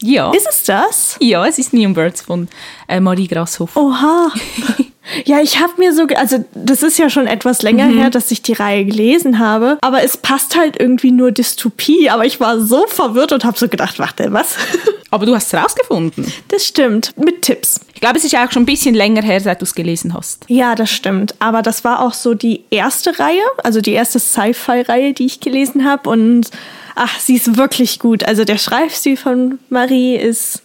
Ja. 0.00 0.32
Ist 0.32 0.48
es 0.50 0.62
das? 0.64 1.16
ja, 1.20 1.46
es 1.46 1.58
ist 1.58 1.72
Neon 1.72 1.94
Birds 1.94 2.20
von 2.22 2.48
äh, 2.88 3.00
Marie 3.00 3.28
Grashoff. 3.28 3.76
Oha. 3.76 4.32
Ja, 5.24 5.40
ich 5.40 5.60
habe 5.60 5.72
mir 5.78 5.92
so, 5.92 6.06
also 6.16 6.44
das 6.54 6.82
ist 6.82 6.98
ja 6.98 7.10
schon 7.10 7.26
etwas 7.26 7.62
länger 7.62 7.86
her, 7.86 8.10
dass 8.10 8.30
ich 8.30 8.42
die 8.42 8.54
Reihe 8.54 8.84
gelesen 8.84 9.38
habe, 9.38 9.78
aber 9.80 10.02
es 10.02 10.16
passt 10.16 10.56
halt 10.56 10.80
irgendwie 10.80 11.10
nur 11.10 11.30
Dystopie, 11.30 12.10
aber 12.10 12.24
ich 12.24 12.40
war 12.40 12.60
so 12.60 12.86
verwirrt 12.86 13.32
und 13.32 13.44
habe 13.44 13.58
so 13.58 13.68
gedacht, 13.68 13.98
warte, 13.98 14.32
was? 14.32 14.56
Aber 15.10 15.26
du 15.26 15.34
hast 15.36 15.54
es 15.54 15.62
rausgefunden. 15.62 16.26
Das 16.48 16.66
stimmt, 16.66 17.16
mit 17.16 17.42
Tipps. 17.42 17.78
Ich 17.94 18.00
glaube, 18.00 18.18
es 18.18 18.24
ist 18.24 18.32
ja 18.32 18.44
auch 18.44 18.50
schon 18.50 18.64
ein 18.64 18.66
bisschen 18.66 18.96
länger 18.96 19.22
her, 19.22 19.40
seit 19.40 19.60
du 19.60 19.64
es 19.64 19.76
gelesen 19.76 20.12
hast. 20.12 20.44
Ja, 20.48 20.74
das 20.74 20.90
stimmt, 20.90 21.36
aber 21.38 21.62
das 21.62 21.84
war 21.84 22.00
auch 22.00 22.14
so 22.14 22.34
die 22.34 22.64
erste 22.70 23.16
Reihe, 23.20 23.44
also 23.62 23.80
die 23.80 23.92
erste 23.92 24.18
Sci-Fi-Reihe, 24.18 25.12
die 25.12 25.26
ich 25.26 25.38
gelesen 25.38 25.84
habe 25.84 26.10
und 26.10 26.50
ach, 26.96 27.20
sie 27.20 27.36
ist 27.36 27.56
wirklich 27.56 28.00
gut. 28.00 28.24
Also 28.24 28.44
der 28.44 28.58
Schreibstil 28.58 29.16
von 29.16 29.60
Marie 29.68 30.16
ist, 30.16 30.63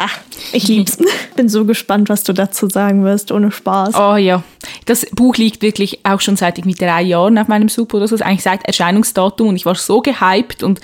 ach, 0.00 0.18
ich 0.52 0.66
lieb's. 0.66 0.98
Bin 1.36 1.48
so 1.48 1.64
gespannt, 1.64 2.08
was 2.08 2.24
du 2.24 2.32
dazu 2.32 2.68
sagen 2.68 3.04
wirst, 3.04 3.30
ohne 3.30 3.52
Spaß. 3.52 3.94
Oh 3.94 4.16
ja, 4.16 4.42
das 4.86 5.06
Buch 5.06 5.36
liegt 5.36 5.62
wirklich 5.62 6.00
auch 6.04 6.20
schon 6.20 6.36
seit 6.36 6.58
irgendwie 6.58 6.76
drei 6.76 7.02
Jahren 7.02 7.38
auf 7.38 7.48
meinem 7.48 7.68
Sub 7.68 7.94
oder 7.94 8.08
so, 8.08 8.16
eigentlich 8.16 8.42
seit 8.42 8.64
Erscheinungsdatum 8.64 9.48
und 9.48 9.56
ich 9.56 9.66
war 9.66 9.74
so 9.74 10.00
gehypt 10.00 10.62
und 10.62 10.80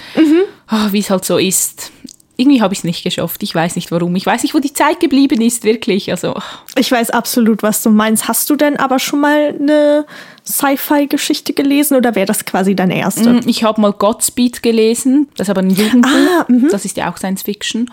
ah, 0.68 0.88
wie 0.92 1.00
es 1.00 1.10
halt 1.10 1.24
so 1.24 1.38
ist. 1.38 1.92
Irgendwie 2.38 2.60
habe 2.60 2.74
ich 2.74 2.80
es 2.80 2.84
nicht 2.84 3.02
geschafft. 3.02 3.42
Ich 3.42 3.54
weiß 3.54 3.76
nicht 3.76 3.90
warum. 3.90 4.14
Ich 4.14 4.26
weiß 4.26 4.42
nicht, 4.42 4.54
wo 4.54 4.58
die 4.58 4.74
Zeit 4.74 5.00
geblieben 5.00 5.40
ist, 5.40 5.64
wirklich. 5.64 6.10
Also, 6.10 6.34
ach, 6.36 6.64
Ich 6.76 6.92
weiß 6.92 7.08
absolut, 7.08 7.62
was 7.62 7.82
du 7.82 7.88
meinst. 7.88 8.28
Hast 8.28 8.50
du 8.50 8.56
denn 8.56 8.76
aber 8.76 8.98
schon 8.98 9.20
mal 9.20 9.56
eine 9.58 10.04
Sci-Fi-Geschichte 10.46 11.54
gelesen 11.54 11.96
oder 11.96 12.14
wäre 12.14 12.26
das 12.26 12.44
quasi 12.44 12.76
deine 12.76 12.98
erste? 12.98 13.32
Mm, 13.32 13.40
ich 13.48 13.64
habe 13.64 13.80
mal 13.80 13.92
Godspeed 13.92 14.62
gelesen, 14.62 15.28
das 15.38 15.46
ist 15.46 15.50
aber 15.50 15.62
ein 15.62 15.70
Jugendbuch. 15.70 16.10
Ah, 16.10 16.44
mhm. 16.48 16.68
das 16.70 16.84
ist 16.84 16.98
ja 16.98 17.10
auch 17.10 17.16
Science 17.16 17.42
Fiction. 17.42 17.90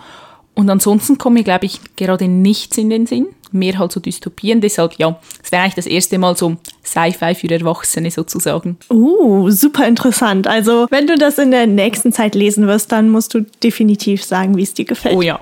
Und 0.54 0.70
ansonsten 0.70 1.18
kommt 1.18 1.34
mir, 1.34 1.42
glaube 1.44 1.66
ich, 1.66 1.80
gerade 1.96 2.28
nichts 2.28 2.78
in 2.78 2.90
den 2.90 3.06
Sinn. 3.06 3.26
Mehr 3.50 3.78
halt 3.78 3.92
so 3.92 4.00
Dystopien. 4.00 4.60
Deshalb, 4.60 4.94
ja, 4.98 5.18
es 5.42 5.52
wäre 5.52 5.62
eigentlich 5.62 5.74
das 5.74 5.86
erste 5.86 6.18
Mal 6.18 6.36
so 6.36 6.56
Sci-Fi 6.84 7.34
für 7.34 7.50
Erwachsene 7.50 8.10
sozusagen. 8.10 8.76
Uh, 8.90 9.50
super 9.50 9.86
interessant. 9.86 10.46
Also, 10.46 10.86
wenn 10.90 11.06
du 11.06 11.16
das 11.16 11.38
in 11.38 11.50
der 11.50 11.66
nächsten 11.66 12.12
Zeit 12.12 12.34
lesen 12.34 12.66
wirst, 12.66 12.92
dann 12.92 13.10
musst 13.10 13.34
du 13.34 13.40
definitiv 13.62 14.24
sagen, 14.24 14.56
wie 14.56 14.62
es 14.62 14.74
dir 14.74 14.84
gefällt. 14.84 15.16
Oh 15.16 15.22
ja, 15.22 15.40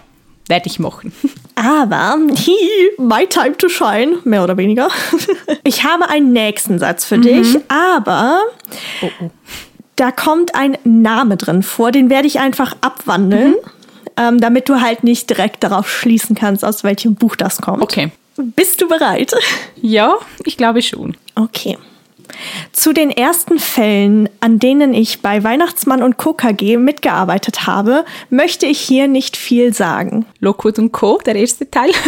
werde 0.49 0.66
ich 0.66 0.78
machen. 0.78 1.12
Aber, 1.54 2.19
hi, 2.47 2.90
my 2.99 3.26
time 3.26 3.57
to 3.57 3.69
shine, 3.69 4.19
mehr 4.25 4.45
oder 4.45 4.57
weniger. 4.57 4.88
Ich 5.64 5.85
habe 5.85 6.09
einen 6.09 6.33
nächsten 6.33 6.78
Satz 6.78 7.04
für 7.04 7.19
dich, 7.19 7.57
aber 7.69 8.40
Oh, 9.00 9.09
oh. 9.21 9.31
da 9.97 10.11
kommt 10.11 10.54
ein 10.57 10.76
Name 10.83 11.37
drin 11.37 11.62
vor, 11.62 11.92
den 11.92 12.11
werde 12.11 12.26
ich 12.26 12.40
einfach 12.40 12.75
abwandeln, 12.81 13.54
ähm, 14.16 14.40
damit 14.40 14.69
du 14.69 14.81
halt 14.81 15.04
nicht 15.04 15.28
direkt 15.31 15.62
darauf 15.62 15.88
schließen 15.90 16.35
kannst, 16.35 16.64
aus 16.64 16.85
welchem 16.85 17.14
Buch 17.14 17.37
das 17.37 17.61
kommt. 17.61 17.83
Okay. 17.83 18.11
Bist 18.37 18.81
du 18.81 18.88
bereit? 18.88 19.35
Ja, 19.81 20.14
ich 20.45 20.57
glaube 20.57 20.83
schon. 20.83 21.16
Okay. 21.35 21.76
Zu 22.73 22.95
den 22.95 23.11
ersten 23.11 23.59
Fällen, 23.59 24.28
an 24.40 24.59
denen 24.59 24.95
ich 24.95 25.21
bei 25.21 25.45
Weihnachtsmann 25.45 26.02
und 26.02 26.16
Co. 26.16 26.33
KG 26.33 26.78
mitgearbeitet 26.78 27.66
habe, 27.66 28.04
möchte 28.31 28.66
ich 28.66 28.81
hier 28.81 29.07
nicht 29.07 29.37
viel 29.37 29.75
sagen. 29.75 30.25
Lockwood 30.40 30.78
und 30.78 30.92
Co., 30.92 31.21
der 31.25 31.37
erste 31.37 31.71
Teil. 31.71 31.90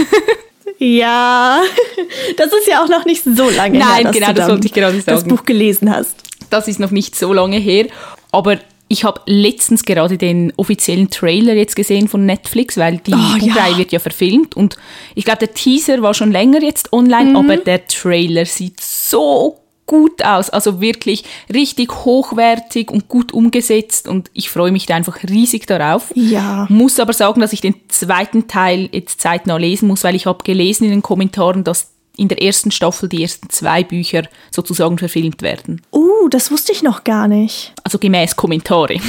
Ja, 0.79 1.63
das 2.37 2.53
ist 2.53 2.67
ja 2.67 2.83
auch 2.83 2.89
noch 2.89 3.05
nicht 3.05 3.23
so 3.23 3.49
lange 3.49 3.79
her, 3.79 3.87
Nein, 3.89 4.05
dass 4.05 4.13
genau, 4.13 4.27
du 4.29 4.35
das 4.35 4.49
wollte 4.49 4.67
ich 4.67 4.73
gerade 4.73 4.97
das 4.97 5.05
sagen. 5.21 5.29
Buch 5.29 5.45
gelesen 5.45 5.95
hast. 5.95 6.17
Das 6.51 6.69
ist 6.69 6.81
noch 6.81 6.91
nicht 6.91 7.17
so 7.17 7.33
lange 7.33 7.59
her. 7.59 7.87
Aber 8.33 8.59
ich 8.89 9.05
habe 9.05 9.21
letztens 9.27 9.85
gerade 9.85 10.19
den 10.19 10.53
offiziellen 10.57 11.11
Trailer 11.11 11.55
jetzt 11.55 11.75
gesehen 11.77 12.07
von 12.09 12.27
Netflix, 12.27 12.77
weil 12.77 12.99
die 12.99 13.13
Oh, 13.15 13.37
ja. 13.41 13.77
Wird 13.79 13.93
ja 13.93 13.99
verfilmt. 13.99 14.57
Und 14.57 14.77
ich 15.15 15.25
glaube, 15.25 15.39
der 15.41 15.55
Teaser 15.55 16.03
war 16.03 16.15
schon 16.15 16.31
länger 16.33 16.63
jetzt 16.63 16.93
online, 16.93 17.31
Mhm. 17.31 17.37
aber 17.37 17.57
der 17.57 17.87
Trailer 17.87 18.45
sieht 18.47 18.81
so 18.81 19.59
gut 19.87 20.25
aus. 20.25 20.49
Also 20.51 20.81
wirklich 20.81 21.25
richtig 21.53 21.93
hochwertig 22.05 22.91
und 22.91 23.09
gut 23.09 23.33
umgesetzt. 23.33 24.07
Und 24.09 24.31
ich 24.33 24.49
freue 24.51 24.71
mich 24.73 24.87
da 24.87 24.95
einfach 24.97 25.23
riesig 25.25 25.67
darauf. 25.67 26.13
Ja. 26.15 26.67
Muss 26.71 26.99
aber 27.01 27.13
sagen, 27.13 27.41
dass 27.41 27.53
ich 27.53 27.61
den 27.61 27.75
zweiten 27.89 28.49
Teil 28.49 28.89
jetzt 28.93 29.21
zeitnah 29.21 29.57
lesen 29.57 29.89
muss, 29.89 30.05
weil 30.05 30.15
ich 30.15 30.27
habe 30.27 30.45
gelesen 30.45 30.85
in 30.85 30.91
den 30.91 31.03
Kommentaren, 31.03 31.65
dass 31.65 31.94
in 32.17 32.29
der 32.29 32.43
ersten 32.43 32.71
Staffel 32.71 33.09
die 33.09 33.23
ersten 33.23 33.51
zwei 33.51 33.83
Bücher 33.83 34.23
sozusagen 34.51 34.99
verfilmt 34.99 35.43
werden. 35.43 35.83
Uh, 35.93 36.29
das 36.29 36.51
wusste 36.51 36.73
ich 36.73 36.83
noch 36.83 37.05
gar 37.05 37.29
nicht. 37.29 37.73
Also 37.83 37.99
gemäß 37.99 38.37
Kommentare. 38.37 38.99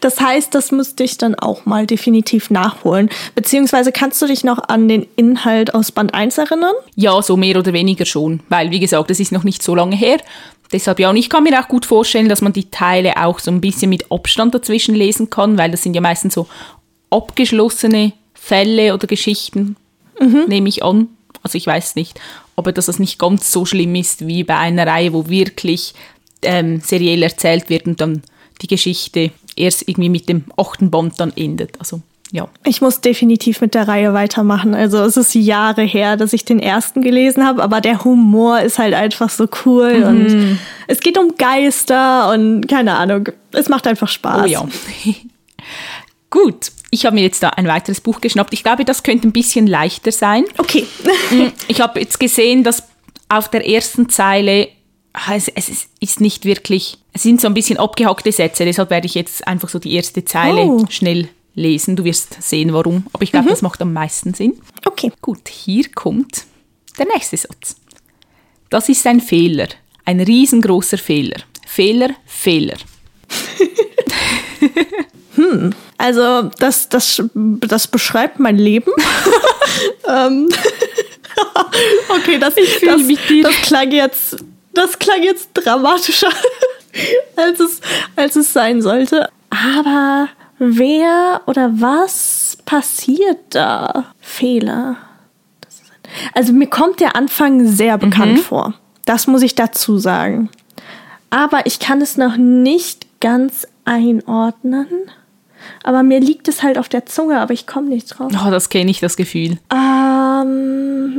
Das 0.00 0.20
heißt, 0.20 0.54
das 0.54 0.70
müsste 0.70 1.04
ich 1.04 1.18
dann 1.18 1.34
auch 1.34 1.66
mal 1.66 1.86
definitiv 1.86 2.50
nachholen. 2.50 3.10
Beziehungsweise 3.34 3.92
kannst 3.92 4.22
du 4.22 4.26
dich 4.26 4.44
noch 4.44 4.68
an 4.68 4.88
den 4.88 5.06
Inhalt 5.16 5.74
aus 5.74 5.92
Band 5.92 6.14
1 6.14 6.38
erinnern? 6.38 6.74
Ja, 6.94 7.20
so 7.20 7.36
mehr 7.36 7.58
oder 7.58 7.72
weniger 7.72 8.06
schon, 8.06 8.40
weil 8.48 8.70
wie 8.70 8.80
gesagt, 8.80 9.10
das 9.10 9.20
ist 9.20 9.32
noch 9.32 9.44
nicht 9.44 9.62
so 9.62 9.74
lange 9.74 9.96
her. 9.96 10.18
Deshalb 10.72 10.98
ja, 10.98 11.10
und 11.10 11.16
ich 11.16 11.28
kann 11.28 11.44
mir 11.44 11.60
auch 11.60 11.68
gut 11.68 11.84
vorstellen, 11.84 12.28
dass 12.28 12.40
man 12.40 12.52
die 12.52 12.70
Teile 12.70 13.24
auch 13.24 13.38
so 13.38 13.50
ein 13.50 13.60
bisschen 13.60 13.90
mit 13.90 14.10
Abstand 14.10 14.54
dazwischen 14.54 14.94
lesen 14.94 15.30
kann, 15.30 15.58
weil 15.58 15.70
das 15.70 15.82
sind 15.82 15.94
ja 15.94 16.00
meistens 16.00 16.34
so 16.34 16.46
abgeschlossene 17.10 18.12
Fälle 18.34 18.94
oder 18.94 19.06
Geschichten, 19.06 19.76
nehme 20.20 20.68
ich 20.68 20.82
an. 20.84 21.08
Also 21.42 21.58
ich 21.58 21.66
weiß 21.66 21.94
nicht, 21.96 22.18
aber 22.56 22.72
dass 22.72 22.86
das 22.86 22.98
nicht 22.98 23.18
ganz 23.18 23.52
so 23.52 23.64
schlimm 23.66 23.94
ist 23.94 24.26
wie 24.26 24.44
bei 24.44 24.56
einer 24.56 24.86
Reihe, 24.86 25.12
wo 25.12 25.28
wirklich 25.28 25.94
ähm, 26.42 26.80
seriell 26.80 27.22
erzählt 27.22 27.68
wird 27.70 27.86
und 27.86 28.00
dann 28.00 28.22
die 28.62 28.66
Geschichte 28.66 29.30
erst 29.56 29.86
irgendwie 29.88 30.08
mit 30.08 30.28
dem 30.28 30.44
achten 30.56 30.90
Band 30.90 31.18
dann 31.20 31.32
endet. 31.36 31.78
Also 31.78 32.00
ja. 32.32 32.48
Ich 32.64 32.80
muss 32.80 33.00
definitiv 33.00 33.60
mit 33.60 33.74
der 33.74 33.86
Reihe 33.86 34.12
weitermachen. 34.12 34.74
Also 34.74 34.98
es 35.02 35.16
ist 35.16 35.34
Jahre 35.34 35.82
her, 35.82 36.16
dass 36.16 36.32
ich 36.32 36.44
den 36.44 36.58
ersten 36.58 37.00
gelesen 37.02 37.46
habe, 37.46 37.62
aber 37.62 37.80
der 37.80 38.02
Humor 38.04 38.60
ist 38.60 38.78
halt 38.78 38.94
einfach 38.94 39.30
so 39.30 39.46
cool 39.64 39.98
Mhm. 40.00 40.04
und 40.06 40.58
es 40.88 41.00
geht 41.00 41.16
um 41.18 41.34
Geister 41.36 42.32
und 42.32 42.66
keine 42.66 42.96
Ahnung, 42.96 43.28
es 43.52 43.68
macht 43.68 43.86
einfach 43.86 44.08
Spaß. 44.08 44.42
Oh 44.44 44.46
ja. 44.46 44.66
Gut, 46.34 46.72
ich 46.90 47.06
habe 47.06 47.14
mir 47.14 47.22
jetzt 47.22 47.44
da 47.44 47.50
ein 47.50 47.68
weiteres 47.68 48.00
Buch 48.00 48.20
geschnappt. 48.20 48.52
Ich 48.54 48.64
glaube, 48.64 48.84
das 48.84 49.04
könnte 49.04 49.28
ein 49.28 49.32
bisschen 49.32 49.68
leichter 49.68 50.10
sein. 50.10 50.44
Okay. 50.58 50.84
Ich 51.68 51.80
habe 51.80 52.00
jetzt 52.00 52.18
gesehen, 52.18 52.64
dass 52.64 52.82
auf 53.28 53.48
der 53.48 53.68
ersten 53.68 54.08
Zeile 54.08 54.66
ah, 55.12 55.36
es, 55.36 55.46
es 55.46 55.68
ist- 56.00 56.20
nicht 56.20 56.44
wirklich, 56.44 56.98
es 57.12 57.22
sind 57.22 57.40
so 57.40 57.46
ein 57.46 57.54
bisschen 57.54 57.78
abgehackte 57.78 58.32
Sätze, 58.32 58.64
deshalb 58.64 58.90
werde 58.90 59.06
ich 59.06 59.14
jetzt 59.14 59.46
einfach 59.46 59.68
so 59.68 59.78
die 59.78 59.92
erste 59.94 60.24
Zeile 60.24 60.62
Oh. 60.62 60.84
schnell 60.90 61.28
lesen. 61.54 61.94
Du 61.94 62.02
wirst 62.02 62.42
sehen, 62.42 62.72
warum. 62.72 63.06
Aber 63.12 63.22
ich 63.22 63.30
glaube, 63.30 63.48
das 63.48 63.62
macht 63.62 63.80
am 63.80 63.92
meisten 63.92 64.34
Sinn. 64.34 64.54
Okay. 64.84 65.12
Gut, 65.22 65.48
hier 65.48 65.88
kommt 65.94 66.46
der 66.98 67.06
nächste 67.06 67.36
Satz. 67.36 67.76
Das 68.70 68.88
ist 68.88 69.06
ein 69.06 69.20
Fehler, 69.20 69.68
ein 70.04 70.18
riesengroßer 70.20 70.98
Fehler. 70.98 71.36
Fehler, 71.64 72.10
Fehler. 72.26 72.76
Also 75.98 76.50
das, 76.58 76.88
das, 76.88 77.22
das 77.34 77.86
beschreibt 77.86 78.38
mein 78.38 78.58
Leben. 78.58 78.90
ähm, 80.08 80.48
okay, 82.08 82.38
das, 82.38 82.54
das, 82.54 83.00
das 83.42 83.56
klang 83.62 83.90
jetzt, 83.90 84.36
das 84.72 84.98
klang 84.98 85.22
jetzt 85.22 85.50
dramatischer, 85.54 86.30
als 87.36 87.60
es, 87.60 87.80
als 88.16 88.36
es 88.36 88.52
sein 88.52 88.82
sollte. 88.82 89.28
Aber 89.50 90.28
wer 90.58 91.42
oder 91.46 91.70
was 91.74 92.58
passiert 92.64 93.38
da? 93.50 94.12
Fehler. 94.20 94.96
Also 96.34 96.52
mir 96.52 96.68
kommt 96.68 97.00
der 97.00 97.16
Anfang 97.16 97.66
sehr 97.66 97.98
bekannt 97.98 98.40
vor. 98.40 98.74
Das 99.04 99.26
muss 99.26 99.42
ich 99.42 99.54
dazu 99.54 99.98
sagen. 99.98 100.48
Aber 101.30 101.66
ich 101.66 101.80
kann 101.80 102.00
es 102.00 102.16
noch 102.16 102.36
nicht 102.36 103.20
ganz 103.20 103.66
einordnen. 103.84 104.86
Aber 105.82 106.02
mir 106.02 106.20
liegt 106.20 106.48
es 106.48 106.62
halt 106.62 106.78
auf 106.78 106.88
der 106.88 107.06
Zunge, 107.06 107.40
aber 107.40 107.52
ich 107.52 107.66
komme 107.66 107.88
nicht 107.88 108.08
drauf. 108.08 108.30
Oh, 108.32 108.50
das 108.50 108.68
kenne 108.68 108.90
ich, 108.90 109.00
das 109.00 109.16
Gefühl. 109.16 109.58
Ähm, 109.72 111.18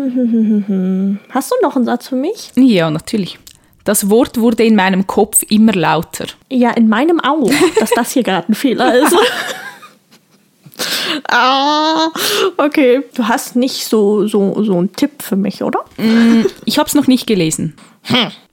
hast 1.30 1.52
du 1.52 1.56
noch 1.62 1.76
einen 1.76 1.86
Satz 1.86 2.08
für 2.08 2.16
mich? 2.16 2.52
Ja, 2.56 2.90
natürlich. 2.90 3.40
Das 3.84 4.10
Wort 4.10 4.40
wurde 4.40 4.64
in 4.64 4.76
meinem 4.76 5.06
Kopf 5.06 5.44
immer 5.48 5.74
lauter. 5.74 6.26
Ja, 6.50 6.72
in 6.72 6.90
meinem 6.90 7.20
auch, 7.20 7.52
dass 7.80 7.92
das 7.92 8.12
hier 8.12 8.24
gerade 8.24 8.52
ein 8.52 8.56
Fehler 8.56 8.98
ist. 8.98 9.16
ah, 11.30 12.08
okay. 12.58 13.04
Du 13.14 13.28
hast 13.28 13.56
nicht 13.56 13.86
so, 13.86 14.28
so, 14.28 14.64
so 14.64 14.78
einen 14.78 14.92
Tipp 14.94 15.22
für 15.22 15.36
mich, 15.36 15.62
oder? 15.62 15.86
Ich 16.66 16.80
habe 16.80 16.88
es 16.88 16.96
noch 16.96 17.08
nicht 17.08 17.28
gelesen. 17.28 17.76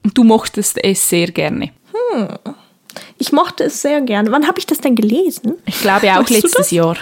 Und 0.05 0.19
du 0.19 0.25
mochtest 0.25 0.85
es 0.85 1.09
sehr 1.09 1.29
gerne. 1.29 1.71
Ich 3.23 3.31
mochte 3.31 3.63
es 3.63 3.81
sehr 3.83 4.01
gerne. 4.01 4.33
Wann 4.33 4.49
habe 4.49 4.59
ich 4.59 4.67
das 4.67 4.79
denn 4.79 4.97
gelesen? 4.97 5.55
Ich 5.65 5.81
glaube 5.81 6.11
auch 6.13 6.29
Weißt 6.29 6.31
letztes? 6.31 6.73
Jahr. 6.73 6.97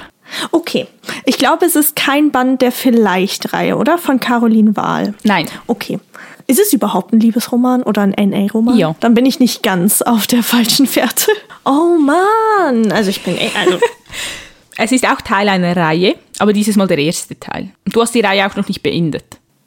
Okay. 0.53 0.87
Ich 1.25 1.39
glaube, 1.39 1.65
es 1.65 1.77
ist 1.77 1.97
kein 1.97 2.31
Band 2.31 2.61
der 2.61 2.73
Vielleicht-Reihe, 2.73 3.75
oder? 3.79 3.97
Von 3.97 4.21
Caroline 4.21 4.77
Wahl. 4.77 5.15
Nein. 5.25 5.47
Okay. 5.67 5.99
Ist 6.47 6.61
es 6.61 6.75
überhaupt 6.75 7.15
ein 7.15 7.21
Liebesroman 7.21 7.83
oder 7.85 8.03
ein 8.03 8.11
NA-Roman? 8.11 8.77
Ja. 8.77 8.95
Dann 9.01 9.15
bin 9.15 9.25
ich 9.25 9.41
nicht 9.41 9.63
ganz 9.63 10.03
auf 10.03 10.27
der 10.27 10.43
falschen 10.43 10.87
Fährte. 10.87 11.33
Oh 11.65 11.97
Mann. 11.99 12.93
Also 12.93 13.09
ich 13.09 13.23
bin 13.23 13.39
eh- 13.39 13.51
also 13.59 13.79
Es 14.77 14.93
ist 14.93 15.07
auch 15.07 15.23
Teil 15.23 15.49
einer 15.49 15.75
Reihe, 15.75 16.17
aber 16.39 16.53
dieses 16.53 16.77
Mal 16.77 16.87
der 16.87 16.99
erste 16.99 17.41
Teil. 17.41 17.71
Du 17.87 18.03
hast 18.03 18.15
die 18.15 18.21
Reihe 18.21 18.47
auch 18.47 18.57
noch 18.57 18.69
nicht 18.69 18.83
beendet. 18.83 19.25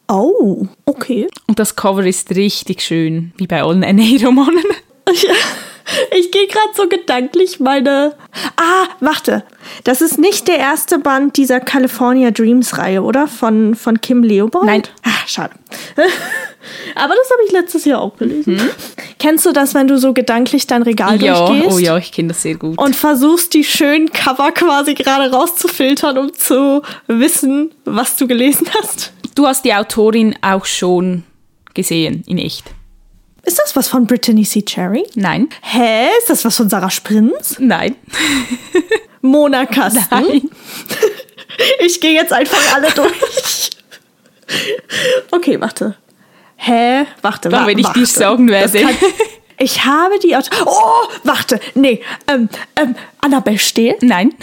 Oh, 0.08 0.68
okay. 0.86 1.28
Und 1.48 1.58
das 1.58 1.76
Cover 1.76 2.06
ist 2.06 2.30
richtig 2.36 2.82
schön, 2.82 3.34
wie 3.38 3.48
bei 3.48 3.64
allen 3.64 3.80
NA-Romanen. 3.80 4.64
Ich, 5.12 5.26
ich 6.18 6.32
gehe 6.32 6.48
gerade 6.48 6.70
so 6.76 6.88
gedanklich 6.88 7.60
meine. 7.60 8.16
Ah, 8.58 8.88
warte. 9.00 9.44
Das 9.84 10.02
ist 10.02 10.18
nicht 10.20 10.48
der 10.48 10.58
erste 10.58 11.00
Band 11.00 11.38
dieser 11.38 11.60
California 11.60 12.32
Dreams 12.32 12.78
Reihe, 12.78 13.02
oder? 13.02 13.28
Von, 13.28 13.76
von 13.76 14.02
Kim 14.02 14.24
Leopold? 14.24 14.66
Nein. 14.66 14.84
Ah, 15.04 15.28
schade. 15.28 15.54
Aber 16.96 17.14
das 17.16 17.30
habe 17.32 17.42
ich 17.46 17.52
letztes 17.52 17.86
Jahr 17.86 18.02
auch 18.02 18.16
gelesen. 18.18 18.60
Kennst 19.20 19.46
du 19.46 19.52
das, 19.52 19.74
wenn 19.74 19.88
du 19.88 19.98
so 19.98 20.14
gedanklich 20.14 20.68
dein 20.68 20.84
Regal 20.84 21.22
Ja, 21.22 21.46
durchgehst? 21.48 21.76
oh 21.76 21.80
ja, 21.80 21.98
ich 21.98 22.12
kenne 22.12 22.30
das 22.30 22.42
sehr 22.42 22.56
gut. 22.56 22.78
Und 22.78 22.96
versuchst, 22.96 23.54
die 23.54 23.64
schönen 23.64 24.12
Cover 24.12 24.52
quasi 24.52 24.94
gerade 24.94 25.32
rauszufiltern, 25.32 26.18
um 26.18 26.34
zu 26.34 26.82
wissen, 27.08 27.72
was 27.86 28.16
du 28.16 28.28
gelesen 28.28 28.68
hast? 28.82 29.12
du 29.36 29.48
hast 29.48 29.66
die 29.66 29.74
Autorin 29.74 30.36
auch 30.42 30.66
schon 30.66 31.24
gesehen, 31.74 32.24
in 32.28 32.38
echt. 32.38 32.66
Ist 33.46 33.60
das 33.60 33.76
was 33.76 33.88
von 33.90 34.08
Brittany 34.08 34.44
C. 34.44 34.62
Cherry? 34.62 35.06
Nein. 35.16 35.50
Hä? 35.62 36.08
Ist 36.20 36.30
das 36.30 36.46
was 36.46 36.56
von 36.56 36.70
Sarah 36.70 36.90
Sprinz? 36.90 37.58
Nein. 37.60 37.96
Mona 39.22 39.66
Kasten? 39.66 40.06
Nein. 40.12 40.50
Ich 41.86 42.02
gehe 42.02 42.14
jetzt 42.14 42.34
einfach 42.34 42.58
alle 42.74 42.90
durch. 42.92 43.70
Okay, 45.32 45.60
warte. 45.62 45.96
Hä? 46.56 47.06
Warte, 47.22 47.50
Dann, 47.50 47.64
wa- 47.64 47.68
wenn 47.68 47.78
ich 47.78 47.86
warte. 47.86 48.00
dir 48.00 48.06
sagen 48.08 48.48
Das 48.48 48.74
werde. 48.74 48.88
kann- 48.88 48.98
Ich 49.60 49.86
habe 49.86 50.18
die 50.20 50.36
Auto. 50.36 50.50
Oh, 50.66 51.08
warte. 51.24 51.60
Nee, 51.76 52.02
ähm, 52.28 52.50
ähm, 52.76 52.96
Annabelle 53.22 53.60
Stehl? 53.60 53.96
Nein. 54.02 54.34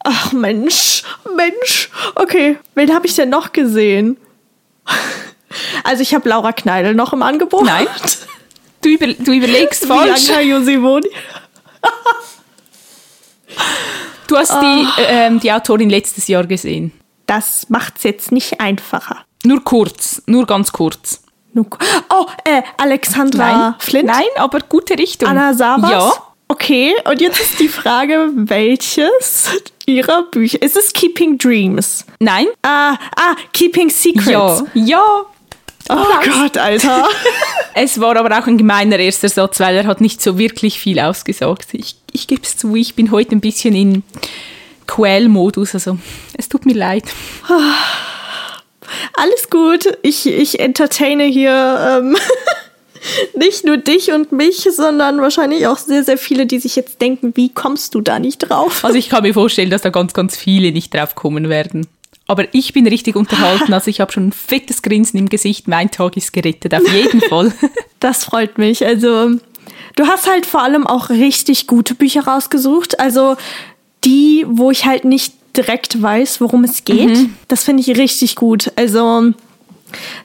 Ach, 0.00 0.32
Mensch. 0.32 1.02
Mensch. 1.36 1.90
Okay, 2.16 2.56
wen 2.74 2.92
habe 2.94 3.06
ich 3.06 3.14
denn 3.14 3.30
noch 3.30 3.52
gesehen? 3.52 4.16
Also, 5.84 6.02
ich 6.02 6.14
habe 6.14 6.28
Laura 6.28 6.52
Kneidel 6.52 6.94
noch 6.94 7.12
im 7.12 7.22
Angebot. 7.22 7.64
Nein. 7.64 7.86
Du, 8.80 8.90
über, 8.90 9.08
du 9.08 9.32
überlegst 9.32 9.86
falsch. 9.86 10.28
Bianca. 10.28 10.40
Du 14.28 14.36
hast 14.36 14.54
die, 14.62 15.02
äh, 15.02 15.36
die 15.38 15.50
Autorin 15.50 15.90
letztes 15.90 16.28
Jahr 16.28 16.46
gesehen. 16.46 16.92
Das 17.26 17.68
macht's 17.70 18.04
jetzt 18.04 18.30
nicht 18.30 18.60
einfacher. 18.60 19.24
Nur 19.44 19.64
kurz, 19.64 20.22
nur 20.26 20.46
ganz 20.46 20.70
kurz. 20.70 21.22
Oh, 21.56 22.26
äh, 22.44 22.62
Alexandra 22.76 23.52
Nein, 23.52 23.74
Flint? 23.78 24.06
Nein, 24.06 24.26
aber 24.36 24.60
gute 24.60 24.96
Richtung. 24.98 25.28
Anna 25.28 25.54
Savas? 25.54 25.90
Ja. 25.90 26.12
Okay, 26.48 26.94
und 27.04 27.20
jetzt 27.20 27.40
ist 27.40 27.58
die 27.58 27.68
Frage, 27.68 28.30
welches 28.34 29.50
ihrer 29.86 30.22
Bücher? 30.22 30.62
Ist 30.62 30.76
es 30.76 30.92
Keeping 30.92 31.36
Dreams? 31.36 32.06
Nein. 32.20 32.46
Ah, 32.62 32.96
ah, 33.16 33.34
Keeping 33.52 33.90
Secrets. 33.90 34.26
Ja. 34.30 34.64
Ja. 34.74 35.26
Oh 35.88 36.06
Gott, 36.24 36.56
Alter. 36.56 37.08
Es 37.80 38.00
war 38.00 38.16
aber 38.16 38.36
auch 38.36 38.46
ein 38.48 38.58
gemeiner 38.58 38.98
erster 38.98 39.28
Satz, 39.28 39.60
weil 39.60 39.76
er 39.76 39.86
hat 39.86 40.00
nicht 40.00 40.20
so 40.20 40.36
wirklich 40.36 40.80
viel 40.80 40.98
ausgesagt. 40.98 41.68
Ich, 41.74 41.94
ich 42.10 42.26
gebe 42.26 42.42
es 42.42 42.56
zu, 42.56 42.74
ich 42.74 42.96
bin 42.96 43.12
heute 43.12 43.36
ein 43.36 43.40
bisschen 43.40 43.72
in 43.76 44.02
Quell-Modus, 44.88 45.74
also 45.74 45.96
es 46.36 46.48
tut 46.48 46.66
mir 46.66 46.74
leid. 46.74 47.04
Alles 49.12 49.48
gut. 49.48 49.96
Ich, 50.02 50.26
ich 50.26 50.58
entertaine 50.58 51.24
hier 51.24 52.00
ähm, 52.02 52.16
nicht 53.36 53.64
nur 53.64 53.76
dich 53.76 54.10
und 54.12 54.32
mich, 54.32 54.68
sondern 54.74 55.20
wahrscheinlich 55.20 55.66
auch 55.68 55.78
sehr, 55.78 56.02
sehr 56.02 56.18
viele, 56.18 56.46
die 56.46 56.58
sich 56.58 56.74
jetzt 56.74 57.00
denken, 57.00 57.32
wie 57.36 57.50
kommst 57.50 57.94
du 57.94 58.00
da 58.00 58.18
nicht 58.18 58.38
drauf? 58.38 58.84
Also 58.84 58.98
ich 58.98 59.08
kann 59.08 59.22
mir 59.22 59.34
vorstellen, 59.34 59.70
dass 59.70 59.82
da 59.82 59.90
ganz, 59.90 60.14
ganz 60.14 60.36
viele 60.36 60.72
nicht 60.72 60.94
drauf 60.94 61.14
kommen 61.14 61.48
werden. 61.48 61.86
Aber 62.28 62.54
ich 62.54 62.72
bin 62.72 62.86
richtig 62.86 63.16
unterhalten, 63.16 63.72
also 63.72 63.90
ich 63.90 64.00
habe 64.00 64.12
schon 64.12 64.28
ein 64.28 64.32
fettes 64.32 64.82
Grinsen 64.82 65.18
im 65.18 65.28
Gesicht. 65.28 65.66
Mein 65.66 65.90
Tag 65.90 66.16
ist 66.16 66.32
gerettet, 66.32 66.74
auf 66.74 66.88
jeden 66.92 67.20
Fall. 67.28 67.52
Das 67.98 68.24
freut 68.24 68.58
mich. 68.58 68.86
Also, 68.86 69.30
du 69.96 70.06
hast 70.06 70.30
halt 70.30 70.46
vor 70.46 70.62
allem 70.62 70.86
auch 70.86 71.10
richtig 71.10 71.66
gute 71.66 71.96
Bücher 71.96 72.24
rausgesucht. 72.24 73.00
Also, 73.00 73.36
die, 74.04 74.44
wo 74.46 74.70
ich 74.70 74.84
halt 74.84 75.04
nicht 75.04 75.34
direkt 75.56 76.00
weiß, 76.00 76.40
worum 76.40 76.62
es 76.62 76.84
geht. 76.84 77.28
Das 77.48 77.64
finde 77.64 77.82
ich 77.82 77.98
richtig 77.98 78.36
gut. 78.36 78.70
Also, 78.76 79.32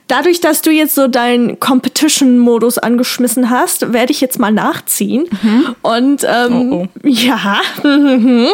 Dadurch, 0.08 0.40
dass 0.40 0.62
du 0.62 0.70
jetzt 0.70 0.94
so 0.94 1.08
deinen 1.08 1.58
Competition-Modus 1.60 2.78
angeschmissen 2.78 3.50
hast, 3.50 3.92
werde 3.92 4.12
ich 4.12 4.20
jetzt 4.20 4.38
mal 4.38 4.52
nachziehen. 4.52 5.26
Mhm. 5.42 5.76
Und 5.82 6.26
ähm, 6.28 6.72
oh, 6.72 6.86
oh. 6.86 7.08
ja. 7.08 7.60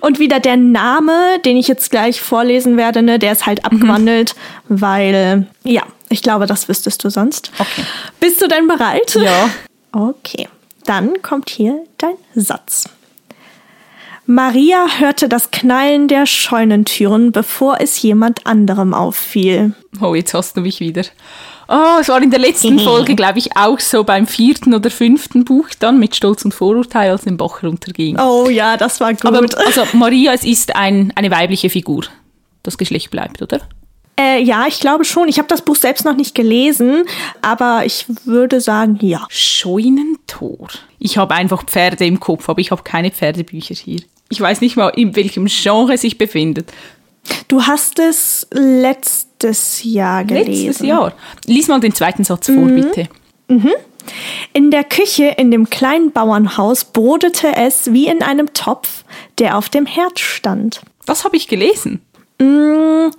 Und 0.00 0.18
wieder 0.18 0.40
der 0.40 0.56
Name, 0.56 1.38
den 1.44 1.56
ich 1.56 1.68
jetzt 1.68 1.90
gleich 1.90 2.20
vorlesen 2.20 2.76
werde, 2.76 3.02
ne, 3.02 3.18
der 3.18 3.32
ist 3.32 3.46
halt 3.46 3.60
mhm. 3.62 3.66
abgewandelt, 3.66 4.34
mhm. 4.68 4.80
weil, 4.80 5.46
ja, 5.64 5.82
ich 6.08 6.22
glaube, 6.22 6.46
das 6.46 6.68
wüsstest 6.68 7.04
du 7.04 7.10
sonst. 7.10 7.50
Okay. 7.58 7.84
Bist 8.20 8.42
du 8.42 8.48
denn 8.48 8.66
bereit? 8.66 9.14
Ja. 9.14 9.50
Okay. 9.92 10.48
Dann 10.84 11.20
kommt 11.22 11.50
hier 11.50 11.84
dein 11.98 12.16
Satz. 12.34 12.88
Maria 14.30 14.84
hörte 14.98 15.26
das 15.26 15.50
Knallen 15.50 16.06
der 16.06 16.26
Scheunentüren, 16.26 17.32
bevor 17.32 17.80
es 17.80 18.02
jemand 18.02 18.46
anderem 18.46 18.92
auffiel. 18.92 19.72
Oh, 20.02 20.14
jetzt 20.14 20.34
hast 20.34 20.54
du 20.54 20.60
mich 20.60 20.80
wieder. 20.80 21.00
Oh, 21.66 21.96
es 21.98 22.08
war 22.10 22.20
in 22.20 22.30
der 22.30 22.38
letzten 22.38 22.78
Folge, 22.78 23.14
glaube 23.14 23.38
ich, 23.38 23.56
auch 23.56 23.80
so 23.80 24.04
beim 24.04 24.26
vierten 24.26 24.74
oder 24.74 24.90
fünften 24.90 25.46
Buch 25.46 25.70
dann 25.78 25.98
mit 25.98 26.14
Stolz 26.14 26.44
und 26.44 26.52
Vorurteil, 26.52 27.10
als 27.10 27.22
den 27.22 27.38
Bach 27.38 27.62
runterging. 27.62 28.18
Oh 28.20 28.50
ja, 28.50 28.76
das 28.76 29.00
war 29.00 29.14
gut. 29.14 29.24
Aber, 29.24 29.46
also 29.64 29.86
Maria, 29.94 30.34
es 30.34 30.44
ist 30.44 30.76
ein, 30.76 31.10
eine 31.16 31.30
weibliche 31.30 31.70
Figur. 31.70 32.04
Das 32.62 32.76
Geschlecht 32.76 33.10
bleibt, 33.10 33.40
oder? 33.40 33.62
Äh, 34.20 34.42
ja, 34.42 34.66
ich 34.66 34.78
glaube 34.80 35.06
schon. 35.06 35.28
Ich 35.28 35.38
habe 35.38 35.48
das 35.48 35.62
Buch 35.62 35.76
selbst 35.76 36.04
noch 36.04 36.16
nicht 36.16 36.34
gelesen, 36.34 37.04
aber 37.40 37.86
ich 37.86 38.04
würde 38.26 38.60
sagen, 38.60 38.98
ja. 39.00 39.24
Scheunentor. 39.30 40.68
Ich 40.98 41.16
habe 41.16 41.34
einfach 41.34 41.64
Pferde 41.64 42.04
im 42.04 42.20
Kopf, 42.20 42.50
aber 42.50 42.60
ich 42.60 42.70
habe 42.72 42.82
keine 42.82 43.10
Pferdebücher 43.10 43.74
hier. 43.74 44.02
Ich 44.30 44.40
weiß 44.40 44.60
nicht 44.60 44.76
mal, 44.76 44.88
in 44.90 45.16
welchem 45.16 45.46
Genre 45.46 45.96
sich 45.96 46.18
befindet. 46.18 46.72
Du 47.48 47.62
hast 47.62 47.98
es 47.98 48.46
letztes 48.52 49.82
Jahr 49.84 50.24
gelesen. 50.24 50.66
Letztes 50.66 50.86
Jahr. 50.86 51.12
Lies 51.46 51.68
mal 51.68 51.80
den 51.80 51.94
zweiten 51.94 52.24
Satz 52.24 52.46
vor, 52.46 52.56
mhm. 52.56 52.74
bitte. 52.74 53.08
Mhm. 53.48 53.72
In 54.52 54.70
der 54.70 54.84
Küche 54.84 55.34
in 55.36 55.50
dem 55.50 55.68
kleinen 55.68 56.12
Bauernhaus 56.12 56.84
brodete 56.84 57.54
es 57.56 57.92
wie 57.92 58.06
in 58.06 58.22
einem 58.22 58.52
Topf, 58.54 59.04
der 59.38 59.56
auf 59.56 59.68
dem 59.68 59.86
Herd 59.86 60.18
stand. 60.18 60.80
Das 61.06 61.24
habe 61.24 61.36
ich 61.36 61.48
gelesen. 61.48 62.00
Mm, 62.38 63.10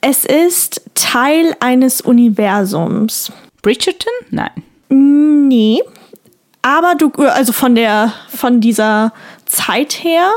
es 0.00 0.24
ist 0.24 0.82
Teil 0.94 1.56
eines 1.60 2.00
Universums. 2.00 3.32
Bridgerton? 3.62 4.12
Nein. 4.30 4.50
Nee. 4.88 5.82
Aber 6.64 6.94
du, 6.94 7.10
also 7.26 7.52
von 7.52 7.74
der, 7.74 8.14
von 8.26 8.62
dieser 8.62 9.12
Zeit 9.44 10.02
her 10.02 10.30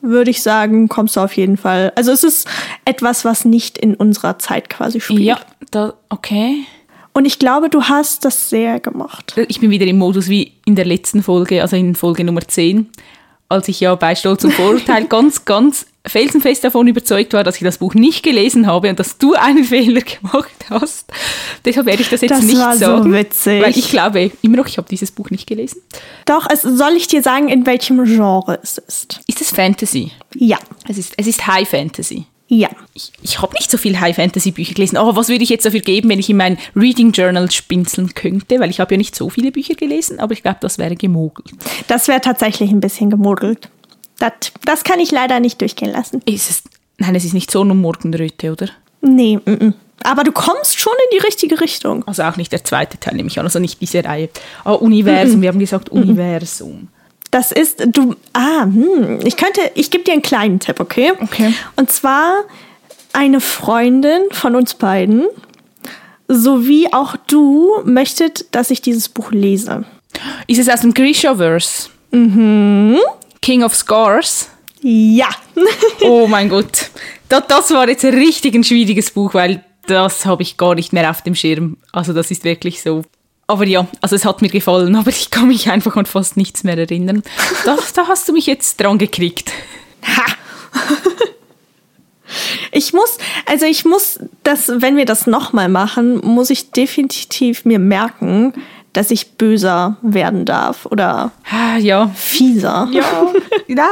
würde 0.00 0.32
ich 0.32 0.42
sagen, 0.42 0.88
kommst 0.88 1.14
du 1.14 1.20
auf 1.20 1.36
jeden 1.36 1.56
Fall. 1.56 1.92
Also 1.94 2.10
es 2.10 2.24
ist 2.24 2.48
etwas, 2.84 3.24
was 3.24 3.44
nicht 3.44 3.78
in 3.78 3.94
unserer 3.94 4.40
Zeit 4.40 4.70
quasi 4.70 5.00
spielt. 5.00 5.20
Ja, 5.20 5.38
da, 5.70 5.94
okay. 6.08 6.64
Und 7.12 7.26
ich 7.26 7.38
glaube, 7.38 7.70
du 7.70 7.84
hast 7.84 8.24
das 8.24 8.50
sehr 8.50 8.80
gemacht. 8.80 9.34
Ich 9.46 9.60
bin 9.60 9.70
wieder 9.70 9.86
im 9.86 9.98
Modus 9.98 10.28
wie 10.28 10.54
in 10.64 10.74
der 10.74 10.84
letzten 10.84 11.22
Folge, 11.22 11.62
also 11.62 11.76
in 11.76 11.94
Folge 11.94 12.24
Nummer 12.24 12.40
10, 12.40 12.88
als 13.48 13.68
ich 13.68 13.80
ja 13.80 13.94
bei 13.94 14.14
Stolz 14.14 14.44
und 14.44 14.52
Vorurteil 14.52 15.04
ganz, 15.08 15.44
ganz 15.44 15.86
felsenfest 16.06 16.64
davon 16.64 16.86
überzeugt 16.86 17.32
war, 17.32 17.44
dass 17.44 17.56
ich 17.56 17.62
das 17.62 17.78
Buch 17.78 17.94
nicht 17.94 18.22
gelesen 18.22 18.66
habe 18.66 18.88
und 18.88 18.98
dass 18.98 19.18
du 19.18 19.34
einen 19.34 19.64
Fehler 19.64 20.00
gemacht 20.00 20.66
hast. 20.70 21.10
Deshalb 21.64 21.86
werde 21.86 22.02
ich 22.02 22.08
das 22.08 22.20
jetzt 22.20 22.30
das 22.30 22.42
nicht 22.42 22.58
war 22.58 22.76
sagen. 22.76 23.04
So 23.04 23.12
witzig. 23.12 23.62
Weil 23.62 23.76
ich 23.76 23.90
glaube 23.90 24.30
immer 24.42 24.56
noch, 24.56 24.66
ich 24.66 24.78
habe 24.78 24.88
dieses 24.88 25.10
Buch 25.10 25.30
nicht 25.30 25.46
gelesen. 25.46 25.82
Doch, 26.24 26.46
also 26.46 26.74
soll 26.74 26.92
ich 26.92 27.08
dir 27.08 27.22
sagen, 27.22 27.48
in 27.48 27.66
welchem 27.66 28.02
Genre 28.04 28.58
es 28.62 28.78
ist? 28.78 29.20
Ist 29.26 29.40
es 29.40 29.50
Fantasy? 29.50 30.12
Ja. 30.34 30.58
Es 30.88 30.98
ist, 30.98 31.14
es 31.16 31.26
ist 31.26 31.46
High 31.46 31.68
Fantasy. 31.68 32.26
Ja. 32.48 32.70
Ich, 32.94 33.12
ich 33.22 33.42
habe 33.42 33.52
nicht 33.54 33.70
so 33.70 33.76
viel 33.76 34.00
High-Fantasy-Bücher 34.00 34.74
gelesen. 34.74 34.96
Aber 34.96 35.14
was 35.16 35.28
würde 35.28 35.44
ich 35.44 35.50
jetzt 35.50 35.66
dafür 35.66 35.80
geben, 35.80 36.08
wenn 36.08 36.18
ich 36.18 36.30
in 36.30 36.38
mein 36.38 36.58
Reading 36.74 37.12
Journal 37.12 37.50
spinseln 37.50 38.14
könnte? 38.14 38.58
Weil 38.58 38.70
ich 38.70 38.80
habe 38.80 38.94
ja 38.94 38.98
nicht 38.98 39.14
so 39.14 39.28
viele 39.28 39.52
Bücher 39.52 39.74
gelesen, 39.74 40.18
aber 40.18 40.32
ich 40.32 40.42
glaube, 40.42 40.58
das 40.60 40.78
wäre 40.78 40.96
gemogelt. 40.96 41.50
Das 41.88 42.08
wäre 42.08 42.22
tatsächlich 42.22 42.70
ein 42.70 42.80
bisschen 42.80 43.10
gemogelt. 43.10 43.68
Das, 44.18 44.32
das 44.64 44.82
kann 44.82 44.98
ich 44.98 45.10
leider 45.10 45.40
nicht 45.40 45.60
durchgehen 45.60 45.92
lassen. 45.92 46.22
Ist 46.24 46.50
es, 46.50 46.62
nein, 46.96 47.14
es 47.14 47.24
ist 47.24 47.34
nicht 47.34 47.50
Sonne- 47.50 47.72
und 47.72 47.80
Morgenröte, 47.80 48.50
oder? 48.50 48.68
Nee, 49.00 49.38
m 49.44 49.54
-m. 49.54 49.72
aber 50.02 50.24
du 50.24 50.32
kommst 50.32 50.80
schon 50.80 50.94
in 51.10 51.18
die 51.18 51.24
richtige 51.24 51.60
Richtung. 51.60 52.02
Also 52.08 52.24
auch 52.24 52.36
nicht 52.36 52.50
der 52.50 52.64
zweite 52.64 52.98
Teil, 52.98 53.14
nehme 53.14 53.28
ich 53.28 53.38
an, 53.38 53.46
also 53.46 53.60
nicht 53.60 53.80
diese 53.80 54.04
Reihe. 54.04 54.28
Oh, 54.64 54.72
Universum, 54.72 55.40
wir 55.40 55.50
haben 55.50 55.60
gesagt 55.60 55.90
Universum. 55.90 56.88
Das 57.30 57.52
ist, 57.52 57.84
du, 57.86 58.14
ah, 58.32 58.62
hm, 58.62 59.20
ich 59.24 59.36
könnte, 59.36 59.60
ich 59.74 59.90
gebe 59.90 60.04
dir 60.04 60.12
einen 60.12 60.22
kleinen 60.22 60.60
Tipp, 60.60 60.80
okay? 60.80 61.12
Okay. 61.20 61.52
Und 61.76 61.90
zwar 61.90 62.44
eine 63.12 63.40
Freundin 63.40 64.22
von 64.30 64.56
uns 64.56 64.74
beiden, 64.74 65.26
sowie 66.28 66.88
auch 66.92 67.16
du, 67.26 67.82
möchtet, 67.84 68.54
dass 68.54 68.70
ich 68.70 68.80
dieses 68.80 69.08
Buch 69.08 69.30
lese. 69.32 69.84
Ist 70.46 70.58
es 70.58 70.68
aus 70.68 70.80
dem 70.80 70.94
Grisha-Verse? 70.94 71.88
Mhm. 72.10 72.98
King 73.42 73.62
of 73.62 73.74
Scars. 73.74 74.48
Ja. 74.82 75.28
oh 76.02 76.26
mein 76.26 76.48
Gott. 76.48 76.90
Das, 77.28 77.44
das 77.48 77.70
war 77.72 77.88
jetzt 77.88 78.04
ein 78.04 78.14
richtig 78.14 78.54
ein 78.54 78.64
schwieriges 78.64 79.10
Buch, 79.10 79.34
weil 79.34 79.64
das 79.86 80.26
habe 80.26 80.42
ich 80.42 80.56
gar 80.56 80.74
nicht 80.74 80.92
mehr 80.92 81.10
auf 81.10 81.22
dem 81.22 81.34
Schirm. 81.34 81.78
Also 81.92 82.12
das 82.12 82.30
ist 82.30 82.44
wirklich 82.44 82.82
so. 82.82 83.02
Aber 83.50 83.66
ja, 83.66 83.86
also 84.02 84.14
es 84.14 84.26
hat 84.26 84.42
mir 84.42 84.50
gefallen, 84.50 84.94
aber 84.94 85.08
ich 85.08 85.30
kann 85.30 85.48
mich 85.48 85.70
einfach 85.70 85.96
an 85.96 86.04
fast 86.04 86.36
nichts 86.36 86.64
mehr 86.64 86.76
erinnern. 86.76 87.22
Da, 87.64 87.76
da 87.94 88.06
hast 88.06 88.28
du 88.28 88.32
mich 88.32 88.46
jetzt 88.46 88.78
dran 88.78 88.98
gekriegt. 88.98 89.50
Ha! 90.06 90.24
Ich 92.72 92.92
muss, 92.92 93.16
also 93.46 93.64
ich 93.64 93.86
muss 93.86 94.20
das, 94.44 94.68
wenn 94.68 94.96
wir 94.96 95.06
das 95.06 95.26
nochmal 95.26 95.70
machen, 95.70 96.20
muss 96.20 96.50
ich 96.50 96.72
definitiv 96.72 97.64
mir 97.64 97.78
merken, 97.78 98.52
dass 98.92 99.10
ich 99.10 99.32
böser 99.32 99.96
werden 100.02 100.44
darf 100.44 100.84
oder 100.84 101.32
ah, 101.50 101.78
ja. 101.78 102.08
fieser. 102.14 102.88
Ja, 102.92 103.32
ja 103.66 103.88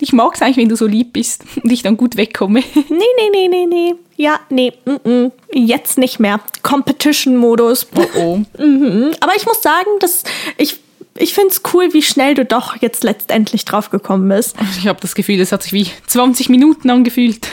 ich 0.00 0.12
mag 0.12 0.34
es 0.34 0.42
eigentlich, 0.42 0.58
wenn 0.58 0.68
du 0.68 0.76
so 0.76 0.86
lieb 0.86 1.12
bist 1.12 1.44
und 1.62 1.70
ich 1.70 1.82
dann 1.82 1.96
gut 1.96 2.16
wegkomme. 2.16 2.62
Nee, 2.88 3.04
nee, 3.18 3.30
nee, 3.30 3.48
nee, 3.48 3.66
nee. 3.66 3.94
Ja, 4.16 4.40
nee, 4.48 4.72
mm 4.84 4.90
-mm. 5.04 5.32
jetzt 5.52 5.98
nicht 5.98 6.20
mehr. 6.20 6.40
Competition-Modus. 6.62 7.88
Oh, 7.94 8.06
oh. 8.18 8.36
mhm. 8.62 9.14
Aber 9.20 9.36
ich 9.36 9.44
muss 9.44 9.60
sagen, 9.60 9.90
dass 10.00 10.22
ich 10.56 10.80
ich 11.18 11.34
finde 11.34 11.50
es 11.50 11.62
cool, 11.72 11.94
wie 11.94 12.02
schnell 12.02 12.34
du 12.34 12.44
doch 12.44 12.76
jetzt 12.80 13.02
letztendlich 13.02 13.64
drauf 13.64 13.88
gekommen 13.88 14.28
bist. 14.28 14.54
Ich 14.78 14.86
habe 14.86 15.00
das 15.00 15.14
Gefühl, 15.14 15.40
es 15.40 15.50
hat 15.50 15.62
sich 15.62 15.72
wie 15.72 15.86
20 16.06 16.50
Minuten 16.50 16.90
angefühlt. 16.90 17.48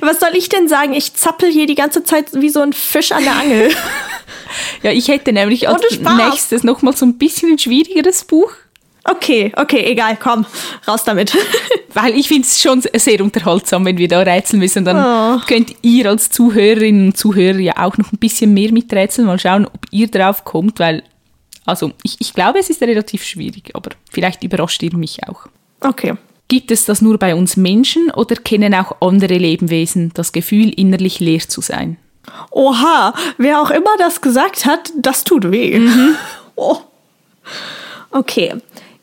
Was 0.00 0.18
soll 0.18 0.30
ich 0.34 0.48
denn 0.48 0.66
sagen? 0.66 0.92
Ich 0.92 1.14
zappel 1.14 1.50
hier 1.50 1.66
die 1.66 1.76
ganze 1.76 2.02
Zeit 2.02 2.26
wie 2.34 2.50
so 2.50 2.60
ein 2.60 2.72
Fisch 2.72 3.12
an 3.12 3.22
der 3.22 3.36
Angel. 3.36 3.70
Ja, 4.82 4.90
ich 4.90 5.08
hätte 5.08 5.32
nämlich 5.32 5.68
als 5.68 5.82
nächstes 6.00 6.64
nochmal 6.64 6.96
so 6.96 7.06
ein 7.06 7.18
bisschen 7.18 7.52
ein 7.52 7.58
schwierigeres 7.58 8.24
Buch. 8.24 8.52
Okay, 9.08 9.52
okay, 9.56 9.84
egal, 9.84 10.16
komm, 10.20 10.44
raus 10.86 11.04
damit. 11.04 11.36
Weil 11.94 12.14
ich 12.14 12.28
finde 12.28 12.42
es 12.42 12.60
schon 12.60 12.82
sehr 12.82 13.20
unterhaltsam, 13.20 13.84
wenn 13.84 13.98
wir 13.98 14.08
da 14.08 14.20
rätseln 14.20 14.58
müssen. 14.60 14.84
Dann 14.84 15.38
oh. 15.38 15.40
könnt 15.46 15.74
ihr 15.82 16.06
als 16.10 16.30
Zuhörerinnen 16.30 17.08
und 17.08 17.16
Zuhörer 17.16 17.58
ja 17.58 17.74
auch 17.78 17.96
noch 17.98 18.12
ein 18.12 18.18
bisschen 18.18 18.52
mehr 18.52 18.72
miträtseln. 18.72 19.26
Mal 19.26 19.38
schauen, 19.38 19.66
ob 19.66 19.86
ihr 19.90 20.08
drauf 20.08 20.44
kommt, 20.44 20.80
weil, 20.80 21.02
also 21.64 21.92
ich, 22.02 22.16
ich 22.18 22.34
glaube, 22.34 22.58
es 22.58 22.68
ist 22.68 22.82
relativ 22.82 23.22
schwierig, 23.22 23.70
aber 23.74 23.90
vielleicht 24.10 24.42
überrascht 24.42 24.82
ihr 24.82 24.94
mich 24.96 25.20
auch. 25.28 25.46
Okay. 25.80 26.14
Gibt 26.48 26.70
es 26.70 26.84
das 26.84 27.02
nur 27.02 27.18
bei 27.18 27.34
uns 27.34 27.56
Menschen 27.56 28.10
oder 28.10 28.36
kennen 28.36 28.74
auch 28.74 28.96
andere 29.00 29.36
Lebewesen 29.36 30.12
das 30.14 30.32
Gefühl, 30.32 30.70
innerlich 30.70 31.18
leer 31.18 31.40
zu 31.40 31.60
sein? 31.60 31.96
Oha, 32.50 33.14
wer 33.38 33.60
auch 33.60 33.70
immer 33.70 33.96
das 33.98 34.20
gesagt 34.20 34.64
hat, 34.64 34.92
das 34.96 35.24
tut 35.24 35.50
weh. 35.50 35.78
Mhm. 35.78 36.16
Oh. 36.58 36.78
Okay, 38.10 38.54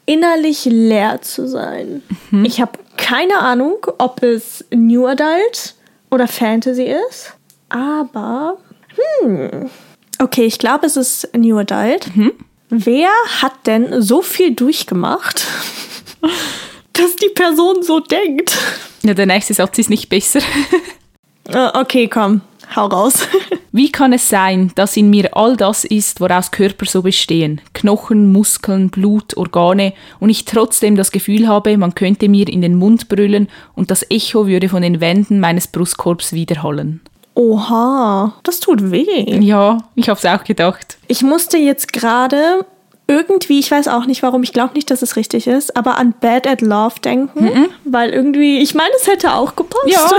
innerlich 0.05 0.65
leer 0.65 1.21
zu 1.21 1.47
sein. 1.47 2.01
Mhm. 2.31 2.45
Ich 2.45 2.61
habe 2.61 2.79
keine 2.97 3.39
Ahnung, 3.39 3.85
ob 3.97 4.21
es 4.23 4.65
New 4.71 5.05
Adult 5.07 5.75
oder 6.09 6.27
Fantasy 6.27 6.93
ist, 7.09 7.33
aber 7.69 8.57
hm. 9.21 9.69
Okay, 10.19 10.45
ich 10.45 10.59
glaube, 10.59 10.85
es 10.85 10.95
ist 10.95 11.29
New 11.35 11.57
Adult. 11.57 12.15
Mhm. 12.15 12.31
Wer 12.69 13.09
hat 13.41 13.67
denn 13.67 14.01
so 14.01 14.21
viel 14.21 14.53
durchgemacht, 14.53 15.45
dass 16.93 17.15
die 17.15 17.29
Person 17.29 17.83
so 17.83 17.99
denkt? 17.99 18.57
Ja, 19.03 19.13
der 19.13 19.25
nächste 19.25 19.53
Satz 19.53 19.77
ist 19.79 19.89
nicht 19.89 20.09
besser. 20.09 20.39
Ah, 21.51 21.81
okay, 21.81 22.07
komm. 22.07 22.41
Hau 22.75 22.87
raus. 22.87 23.27
Wie 23.71 23.91
kann 23.91 24.13
es 24.13 24.29
sein, 24.29 24.71
dass 24.75 24.95
in 24.97 25.09
mir 25.09 25.35
all 25.35 25.57
das 25.57 25.83
ist, 25.83 26.21
woraus 26.21 26.51
Körper 26.51 26.85
so 26.85 27.01
bestehen? 27.01 27.59
Knochen, 27.73 28.31
Muskeln, 28.31 28.89
Blut, 28.89 29.35
Organe 29.35 29.93
und 30.19 30.29
ich 30.29 30.45
trotzdem 30.45 30.95
das 30.95 31.11
Gefühl 31.11 31.47
habe, 31.47 31.75
man 31.77 31.95
könnte 31.95 32.29
mir 32.29 32.47
in 32.47 32.61
den 32.61 32.75
Mund 32.75 33.09
brüllen 33.09 33.47
und 33.75 33.89
das 33.89 34.05
Echo 34.11 34.45
würde 34.45 34.69
von 34.69 34.83
den 34.83 35.01
Wänden 35.01 35.39
meines 35.39 35.67
Brustkorbs 35.67 36.33
widerhallen. 36.33 37.01
Oha, 37.35 38.33
das 38.43 38.59
tut 38.59 38.91
weh. 38.91 39.39
Ja, 39.39 39.79
ich 39.95 40.07
hab's 40.07 40.23
auch 40.25 40.43
gedacht. 40.43 40.97
Ich 41.07 41.23
musste 41.23 41.57
jetzt 41.57 41.91
gerade 41.93 42.65
irgendwie, 43.07 43.59
ich 43.59 43.71
weiß 43.71 43.87
auch 43.87 44.05
nicht 44.05 44.21
warum, 44.23 44.43
ich 44.43 44.53
glaube 44.53 44.75
nicht, 44.75 44.89
dass 44.91 45.01
es 45.01 45.15
richtig 45.15 45.47
ist, 45.47 45.75
aber 45.75 45.97
an 45.97 46.13
Bad 46.21 46.45
at 46.47 46.61
Love 46.61 46.99
denken, 47.03 47.43
Mhm. 47.45 47.67
weil 47.85 48.11
irgendwie, 48.11 48.59
ich 48.59 48.75
meine, 48.75 48.91
es 48.99 49.07
hätte 49.07 49.33
auch 49.33 49.55
gepasst. 49.55 49.87
Ja. 49.87 49.99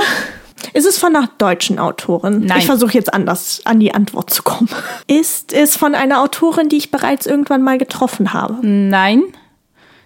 Ist 0.72 0.86
es 0.86 0.98
von 0.98 1.14
einer 1.14 1.28
deutschen 1.38 1.78
Autorin? 1.78 2.40
Nein. 2.46 2.58
Ich 2.58 2.66
versuche 2.66 2.94
jetzt 2.94 3.12
anders 3.12 3.60
an 3.64 3.80
die 3.80 3.92
Antwort 3.94 4.30
zu 4.30 4.42
kommen. 4.42 4.68
Ist 5.06 5.52
es 5.52 5.76
von 5.76 5.94
einer 5.94 6.20
Autorin, 6.22 6.68
die 6.68 6.76
ich 6.76 6.90
bereits 6.90 7.26
irgendwann 7.26 7.62
mal 7.62 7.78
getroffen 7.78 8.32
habe? 8.32 8.58
Nein, 8.62 9.22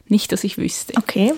nicht, 0.09 0.33
dass 0.33 0.45
ich 0.45 0.59
wüsste. 0.59 0.95
Okay. 0.97 1.33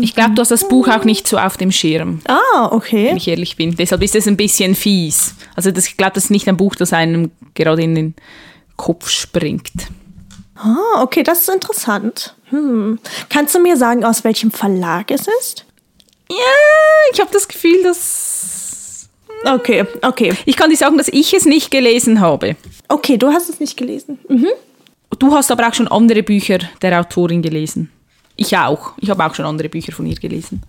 Ich 0.00 0.14
glaube, 0.14 0.34
du 0.34 0.40
hast 0.40 0.50
das 0.50 0.68
Buch 0.68 0.88
auch 0.88 1.04
nicht 1.04 1.28
so 1.28 1.36
auf 1.38 1.58
dem 1.58 1.70
Schirm, 1.70 2.20
Ah, 2.26 2.68
okay. 2.70 3.08
wenn 3.08 3.18
ich 3.18 3.28
ehrlich 3.28 3.56
bin. 3.56 3.76
Deshalb 3.76 4.02
ist 4.02 4.14
es 4.14 4.26
ein 4.26 4.38
bisschen 4.38 4.74
fies. 4.74 5.34
Also 5.54 5.70
das, 5.70 5.86
ich 5.86 5.98
glaube, 5.98 6.12
das 6.14 6.24
ist 6.24 6.30
nicht 6.30 6.48
ein 6.48 6.56
Buch, 6.56 6.74
das 6.76 6.94
einem 6.94 7.30
gerade 7.54 7.82
in 7.82 7.94
den 7.94 8.14
Kopf 8.76 9.10
springt. 9.10 9.70
Ah, 10.54 11.02
okay, 11.02 11.22
das 11.22 11.42
ist 11.42 11.50
interessant. 11.50 12.34
Hm. 12.48 12.98
Kannst 13.28 13.54
du 13.54 13.60
mir 13.60 13.76
sagen, 13.76 14.02
aus 14.04 14.24
welchem 14.24 14.50
Verlag 14.50 15.10
es 15.10 15.26
ist? 15.40 15.66
Ja, 16.30 16.36
ich 17.12 17.20
habe 17.20 17.30
das 17.32 17.46
Gefühl, 17.48 17.82
dass... 17.82 19.08
Okay, 19.44 19.84
okay. 20.02 20.32
Ich 20.44 20.56
kann 20.56 20.70
dir 20.70 20.76
sagen, 20.76 20.98
dass 20.98 21.08
ich 21.08 21.34
es 21.34 21.44
nicht 21.44 21.70
gelesen 21.70 22.20
habe. 22.20 22.56
Okay, 22.88 23.16
du 23.16 23.28
hast 23.28 23.48
es 23.48 23.60
nicht 23.60 23.76
gelesen. 23.76 24.18
Mhm. 24.28 24.48
Du 25.18 25.34
hast 25.34 25.50
aber 25.50 25.68
auch 25.68 25.74
schon 25.74 25.88
andere 25.88 26.22
Bücher 26.22 26.58
der 26.82 26.98
Autorin 26.98 27.42
gelesen. 27.42 27.90
Ich 28.36 28.56
auch. 28.56 28.92
Ich 28.98 29.08
habe 29.10 29.24
auch 29.24 29.34
schon 29.34 29.46
andere 29.46 29.68
Bücher 29.68 29.92
von 29.92 30.06
ihr 30.06 30.16
gelesen. 30.16 30.62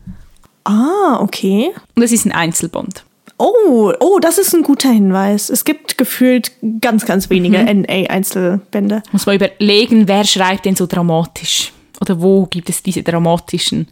Ah, 0.63 1.20
okay. 1.22 1.72
Und 1.96 2.04
es 2.04 2.12
ist 2.12 2.26
ein 2.26 2.32
Einzelband. 2.32 3.04
Oh, 3.38 3.93
oh, 4.00 4.20
das 4.20 4.38
ist 4.38 4.54
ein 4.56 4.63
guter 4.63 4.89
Hinweis. 4.89 5.50
Es 5.50 5.63
gibt 5.63 5.98
gefühlt 5.98 6.52
ganz, 6.82 7.06
ganz 7.06 7.30
wenige 7.30 7.63
NA-Einzelbände. 7.63 9.04
Muss 9.12 9.26
man 9.26 9.36
überlegen, 9.36 10.08
wer 10.08 10.24
schreibt 10.24 10.65
denn 10.65 10.76
so 10.76 10.88
dramatisch? 10.88 11.72
Oder 12.02 12.20
wo 12.22 12.46
gibt 12.46 12.70
es 12.70 12.82
diese 12.82 13.04
dramatischen 13.04 13.88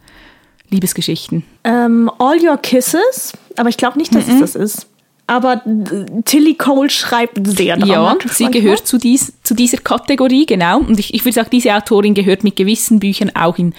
Liebesgeschichten? 0.70 1.44
Ähm, 1.64 2.10
All 2.18 2.38
Your 2.42 2.56
Kisses, 2.58 3.32
aber 3.56 3.68
ich 3.68 3.76
glaube 3.76 3.98
nicht, 3.98 4.14
dass 4.14 4.26
es 4.28 4.40
das 4.40 4.54
ist. 4.54 4.86
Aber 5.28 5.62
äh, 5.66 6.22
Tilly 6.24 6.54
Cole 6.54 6.88
schreibt 6.90 7.44
sehr 7.46 7.76
Ja, 7.78 8.16
sie 8.28 8.44
manchmal. 8.44 8.50
gehört 8.52 8.86
zu, 8.86 8.96
dies, 8.98 9.32
zu 9.42 9.54
dieser 9.54 9.78
Kategorie, 9.78 10.46
genau. 10.46 10.78
Und 10.78 10.98
ich, 11.00 11.12
ich 11.14 11.24
würde 11.24 11.34
sagen, 11.34 11.48
diese 11.50 11.74
Autorin 11.74 12.14
gehört 12.14 12.44
mit 12.44 12.54
gewissen 12.56 13.00
Büchern 13.00 13.32
auch 13.34 13.58
in, 13.58 13.74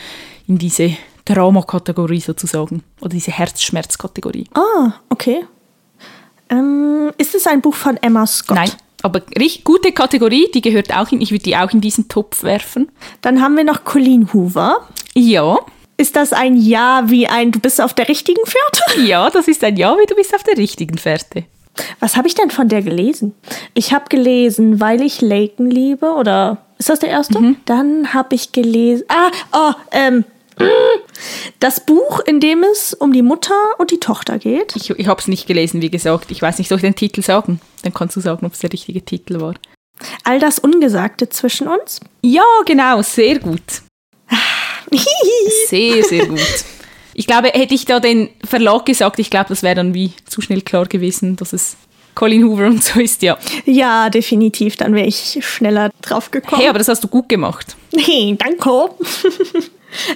in 0.48 0.58
diese 0.58 0.92
Drama-Kategorie 1.26 2.20
sozusagen. 2.20 2.84
Oder 3.00 3.12
diese 3.12 3.32
Herzschmerz-Kategorie. 3.32 4.46
Ah, 4.56 4.94
okay. 5.10 5.46
Ähm, 6.50 7.12
ist 7.18 7.36
es 7.36 7.48
ein 7.48 7.62
Buch 7.62 7.76
von 7.76 7.98
Emma 7.98 8.26
Scott? 8.26 8.56
Nein, 8.58 8.72
aber 9.02 9.22
richtig 9.38 9.64
gute 9.64 9.92
Kategorie, 9.92 10.50
die 10.54 10.62
gehört 10.62 10.94
auch 10.96 11.12
in, 11.12 11.22
ich 11.22 11.32
würde 11.32 11.44
die 11.44 11.56
auch 11.58 11.72
in 11.72 11.82
diesen 11.82 12.08
Topf 12.10 12.44
werfen. 12.44 12.90
Dann 13.22 13.42
haben 13.42 13.56
wir 13.58 13.64
noch 13.64 13.84
Colleen 13.84 14.34
Hoover. 14.34 14.88
Ja, 15.14 15.60
Ist 15.98 16.16
das 16.16 16.32
ein 16.32 16.56
Ja 16.58 17.04
wie 17.08 17.28
ein 17.28 17.52
Du 17.52 17.60
bist 17.60 17.82
auf 17.82 17.94
der 17.94 18.08
richtigen 18.08 18.46
Fährte? 18.46 19.02
ja, 19.08 19.30
das 19.32 19.48
ist 19.48 19.64
ein 19.64 19.78
Ja, 19.78 19.98
wie 19.98 20.06
du 20.06 20.16
bist 20.16 20.34
auf 20.36 20.44
der 20.44 20.58
richtigen 20.58 20.98
Fährte. 20.98 21.46
Was 22.00 22.16
habe 22.16 22.28
ich 22.28 22.36
denn 22.36 22.52
von 22.52 22.70
der 22.70 22.82
gelesen? 22.84 23.36
Ich 23.74 23.94
habe 23.94 24.06
gelesen, 24.10 24.80
weil 24.80 25.02
ich 25.02 25.22
Laken 25.22 25.70
liebe, 25.70 26.12
oder 26.14 26.58
ist 26.78 26.90
das 26.90 27.00
der 27.00 27.10
erste? 27.10 27.40
Mhm. 27.40 27.58
Dann 27.66 28.14
habe 28.14 28.36
ich 28.36 28.52
gelesen. 28.52 29.06
Ah, 29.10 29.32
oh, 29.54 29.74
ähm. 29.92 30.26
Das 31.60 31.80
Buch, 31.84 32.20
in 32.26 32.40
dem 32.40 32.64
es 32.64 32.94
um 32.94 33.12
die 33.12 33.24
Mutter 33.24 33.56
und 33.80 33.90
die 33.90 34.00
Tochter 34.00 34.38
geht. 34.38 34.76
Ich, 34.76 34.92
ich 34.92 35.08
habe 35.08 35.20
es 35.20 35.28
nicht 35.28 35.48
gelesen, 35.48 35.82
wie 35.82 35.90
gesagt. 35.90 36.30
Ich 36.30 36.42
weiß 36.42 36.60
nicht, 36.60 36.68
soll 36.68 36.78
ich 36.78 36.84
den 36.84 36.96
Titel 36.96 37.24
sagen? 37.24 37.60
Dann 37.82 37.94
kannst 37.94 38.16
du 38.16 38.22
sagen, 38.22 38.46
ob 38.46 38.54
es 38.54 38.60
der 38.60 38.72
richtige 38.72 39.04
Titel 39.04 39.40
war. 39.42 39.56
All 40.24 40.40
das 40.40 40.60
Ungesagte 40.60 41.30
zwischen 41.30 41.68
uns. 41.68 42.00
Ja, 42.22 42.44
genau, 42.66 43.02
sehr 43.02 43.40
gut. 43.40 43.82
Sehr, 45.68 46.04
sehr 46.04 46.26
gut. 46.28 46.40
Ich 47.14 47.28
glaube, 47.28 47.50
hätte 47.50 47.74
ich 47.74 47.86
da 47.86 48.00
den 48.00 48.30
Verlag 48.48 48.86
gesagt, 48.86 49.20
ich 49.20 49.30
glaube, 49.30 49.48
das 49.50 49.64
wäre 49.64 49.76
dann 49.76 49.94
wie 49.94 50.14
zu 50.26 50.40
schnell 50.42 50.62
klar 50.62 50.86
gewesen, 50.86 51.36
dass 51.36 51.52
es 51.52 51.76
Colin 52.14 52.46
Hoover 52.46 52.68
und 52.68 52.84
so 52.84 53.00
ist, 53.00 53.22
ja. 53.22 53.38
ja, 53.66 54.10
definitiv. 54.10 54.76
Dann 54.76 54.94
wäre 54.94 55.08
ich 55.08 55.40
schneller 55.42 55.92
drauf 56.02 56.32
gekommen. 56.32 56.62
Hey, 56.62 56.70
aber 56.70 56.80
das 56.80 56.88
hast 56.88 57.04
du 57.04 57.08
gut 57.08 57.28
gemacht. 57.28 57.76
Hey, 57.96 58.36
danke. 58.38 58.70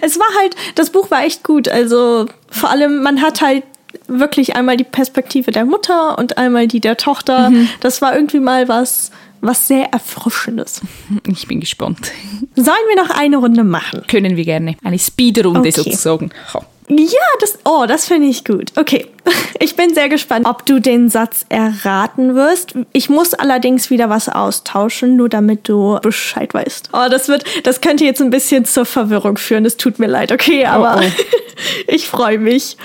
es 0.02 0.20
war 0.20 0.28
halt, 0.40 0.56
das 0.76 0.90
Buch 0.90 1.12
war 1.12 1.24
echt 1.24 1.44
gut. 1.44 1.68
Also 1.68 2.28
vor 2.50 2.70
allem, 2.70 3.04
man 3.04 3.22
hat 3.22 3.42
halt 3.42 3.64
wirklich 4.08 4.56
einmal 4.56 4.78
die 4.78 4.84
Perspektive 4.84 5.52
der 5.52 5.66
Mutter 5.66 6.18
und 6.18 6.38
einmal 6.38 6.68
die 6.68 6.80
der 6.80 6.98
Tochter. 6.98 7.52
Das 7.82 8.02
war 8.02 8.16
irgendwie 8.16 8.40
mal 8.40 8.68
was, 8.68 9.12
was 9.42 9.68
sehr 9.68 9.92
Erfrischendes. 9.92 10.82
Ich 11.28 11.48
bin 11.48 11.60
gespannt. 11.60 12.12
Sollen 12.56 12.78
wir 12.90 13.04
noch 13.04 13.10
eine 13.10 13.38
Runde 13.38 13.64
machen? 13.64 14.04
Können 14.08 14.38
wir 14.38 14.46
gerne. 14.46 14.76
Eine 14.84 15.00
Speedrunde 15.00 15.60
Okay. 15.60 15.72
sozusagen. 15.72 16.32
Ha. 16.54 16.62
Ja, 16.90 17.20
das, 17.40 17.58
oh, 17.64 17.86
das 17.88 18.06
finde 18.08 18.28
ich 18.28 18.44
gut. 18.44 18.72
Okay. 18.78 19.08
Ich 19.64 19.76
bin 19.76 19.94
sehr 19.94 20.10
gespannt, 20.10 20.48
ob 20.48 20.66
du 20.66 20.80
den 20.80 21.08
Satz 21.12 21.46
erraten 21.50 22.34
wirst. 22.34 22.74
Ich 22.94 23.10
muss 23.10 23.36
allerdings 23.36 23.92
wieder 23.92 24.10
was 24.10 24.28
austauschen, 24.28 25.16
nur 25.16 25.30
damit 25.30 25.70
du 25.70 26.00
Bescheid 26.02 26.52
weißt. 26.52 26.90
Oh, 26.94 27.08
das 27.12 27.28
wird, 27.28 27.44
das 27.64 27.80
könnte 27.80 28.04
jetzt 28.04 28.22
ein 28.22 28.32
bisschen 28.32 28.66
zur 28.66 28.86
Verwirrung 28.86 29.38
führen. 29.38 29.64
Es 29.64 29.78
tut 29.78 30.00
mir 30.00 30.08
leid, 30.08 30.32
okay, 30.32 30.66
aber 30.66 31.00
oh. 31.00 31.24
ich 31.88 32.08
freue 32.08 32.40
mich. 32.40 32.76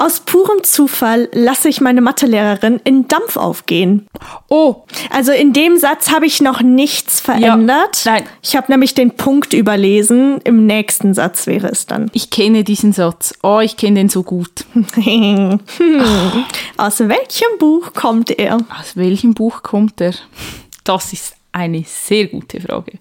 Aus 0.00 0.20
purem 0.20 0.62
Zufall 0.64 1.28
lasse 1.32 1.68
ich 1.68 1.82
meine 1.82 2.00
Mathelehrerin 2.00 2.80
in 2.84 3.06
Dampf 3.06 3.36
aufgehen. 3.36 4.06
Oh, 4.48 4.76
Also 5.10 5.30
in 5.30 5.52
dem 5.52 5.76
Satz 5.76 6.10
habe 6.10 6.24
ich 6.24 6.40
noch 6.40 6.62
nichts 6.62 7.20
verändert. 7.20 8.00
nein. 8.06 8.24
Ich 8.42 8.56
habe 8.56 8.72
nämlich 8.72 8.94
den 8.94 9.10
Punkt 9.10 9.52
überlesen. 9.52 10.40
Im 10.44 10.64
nächsten 10.64 11.12
Satz 11.12 11.46
wäre 11.46 11.68
es 11.68 11.84
dann. 11.84 12.10
ich 12.14 12.30
kenne 12.30 12.64
diesen 12.64 12.92
Satz. 12.94 13.34
Oh, 13.42 13.60
ich 13.60 13.76
kenne 13.76 13.96
den 14.00 14.08
so 14.08 14.22
gut. 14.22 14.64
Hm. 14.94 15.60
Aus 16.78 17.00
welchem 17.00 17.58
Buch 17.58 17.92
kommt 17.92 18.30
er? 18.30 18.56
Aus 18.80 18.96
welchem 18.96 19.34
Buch 19.34 19.62
kommt 19.62 20.00
er? 20.00 20.14
Das 20.84 21.12
ist 21.12 21.34
eine 21.52 21.84
sehr 21.86 22.28
gute 22.28 22.58
Frage. 22.60 22.92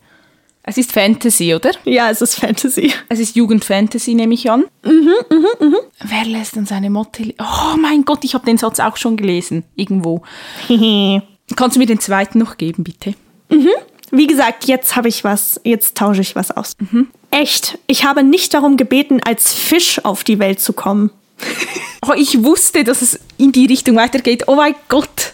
Es 0.70 0.78
ist 0.78 0.92
Fantasy, 0.92 1.56
oder? 1.56 1.72
Ja, 1.84 2.12
es 2.12 2.22
ist 2.22 2.36
Fantasy. 2.36 2.94
Es 3.10 3.18
ist 3.18 3.36
Jugendfantasy, 3.36 4.14
nehme 4.14 4.36
ich 4.36 4.52
an. 4.52 4.66
Mhm, 4.86 5.16
mhm, 5.32 5.48
mhm. 5.68 5.78
Wer 6.04 6.26
lässt 6.26 6.58
dann 6.58 6.68
seine 6.68 6.92
Motte... 6.92 7.34
Oh 7.40 7.76
mein 7.82 8.06
Gott, 8.06 8.24
ich 8.24 8.36
habe 8.36 8.46
den 8.46 8.60
Satz 8.60 8.80
auch 8.80 8.96
schon 8.96 9.18
gelesen. 9.18 9.64
Irgendwo. 9.76 10.22
Kannst 11.56 11.76
du 11.76 11.80
mir 11.80 11.88
den 11.88 12.00
zweiten 12.00 12.38
noch 12.38 12.58
geben, 12.58 12.84
bitte? 12.84 13.16
Wie 14.12 14.28
gesagt, 14.28 14.66
jetzt 14.66 14.96
habe 14.96 15.08
ich 15.08 15.24
was, 15.24 15.60
jetzt 15.64 15.98
tausche 15.98 16.22
ich 16.22 16.36
was 16.36 16.52
aus. 16.52 16.76
Echt, 17.32 17.80
ich 17.88 18.04
habe 18.04 18.22
nicht 18.22 18.54
darum 18.54 18.78
gebeten, 18.78 19.22
als 19.26 19.52
Fisch 19.52 20.06
auf 20.06 20.24
die 20.24 20.38
Welt 20.38 20.60
zu 20.60 20.74
kommen. 20.74 21.10
Oh, 22.08 22.14
ich 22.16 22.46
wusste, 22.46 22.86
dass 22.86 23.02
es 23.02 23.20
in 23.38 23.52
die 23.52 23.66
Richtung 23.66 23.98
weitergeht. 23.98 24.48
Oh 24.48 24.56
mein 24.56 24.74
Gott. 24.88 25.34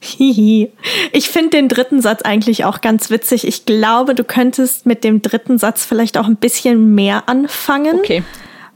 Hihi. 0.00 0.70
Ich 1.12 1.28
finde 1.28 1.50
den 1.50 1.68
dritten 1.68 2.00
Satz 2.00 2.22
eigentlich 2.22 2.64
auch 2.64 2.80
ganz 2.80 3.10
witzig. 3.10 3.46
Ich 3.46 3.66
glaube, 3.66 4.14
du 4.14 4.24
könntest 4.24 4.86
mit 4.86 5.04
dem 5.04 5.22
dritten 5.22 5.58
Satz 5.58 5.84
vielleicht 5.84 6.18
auch 6.18 6.26
ein 6.26 6.36
bisschen 6.36 6.94
mehr 6.94 7.28
anfangen. 7.28 7.98
Okay. 8.00 8.22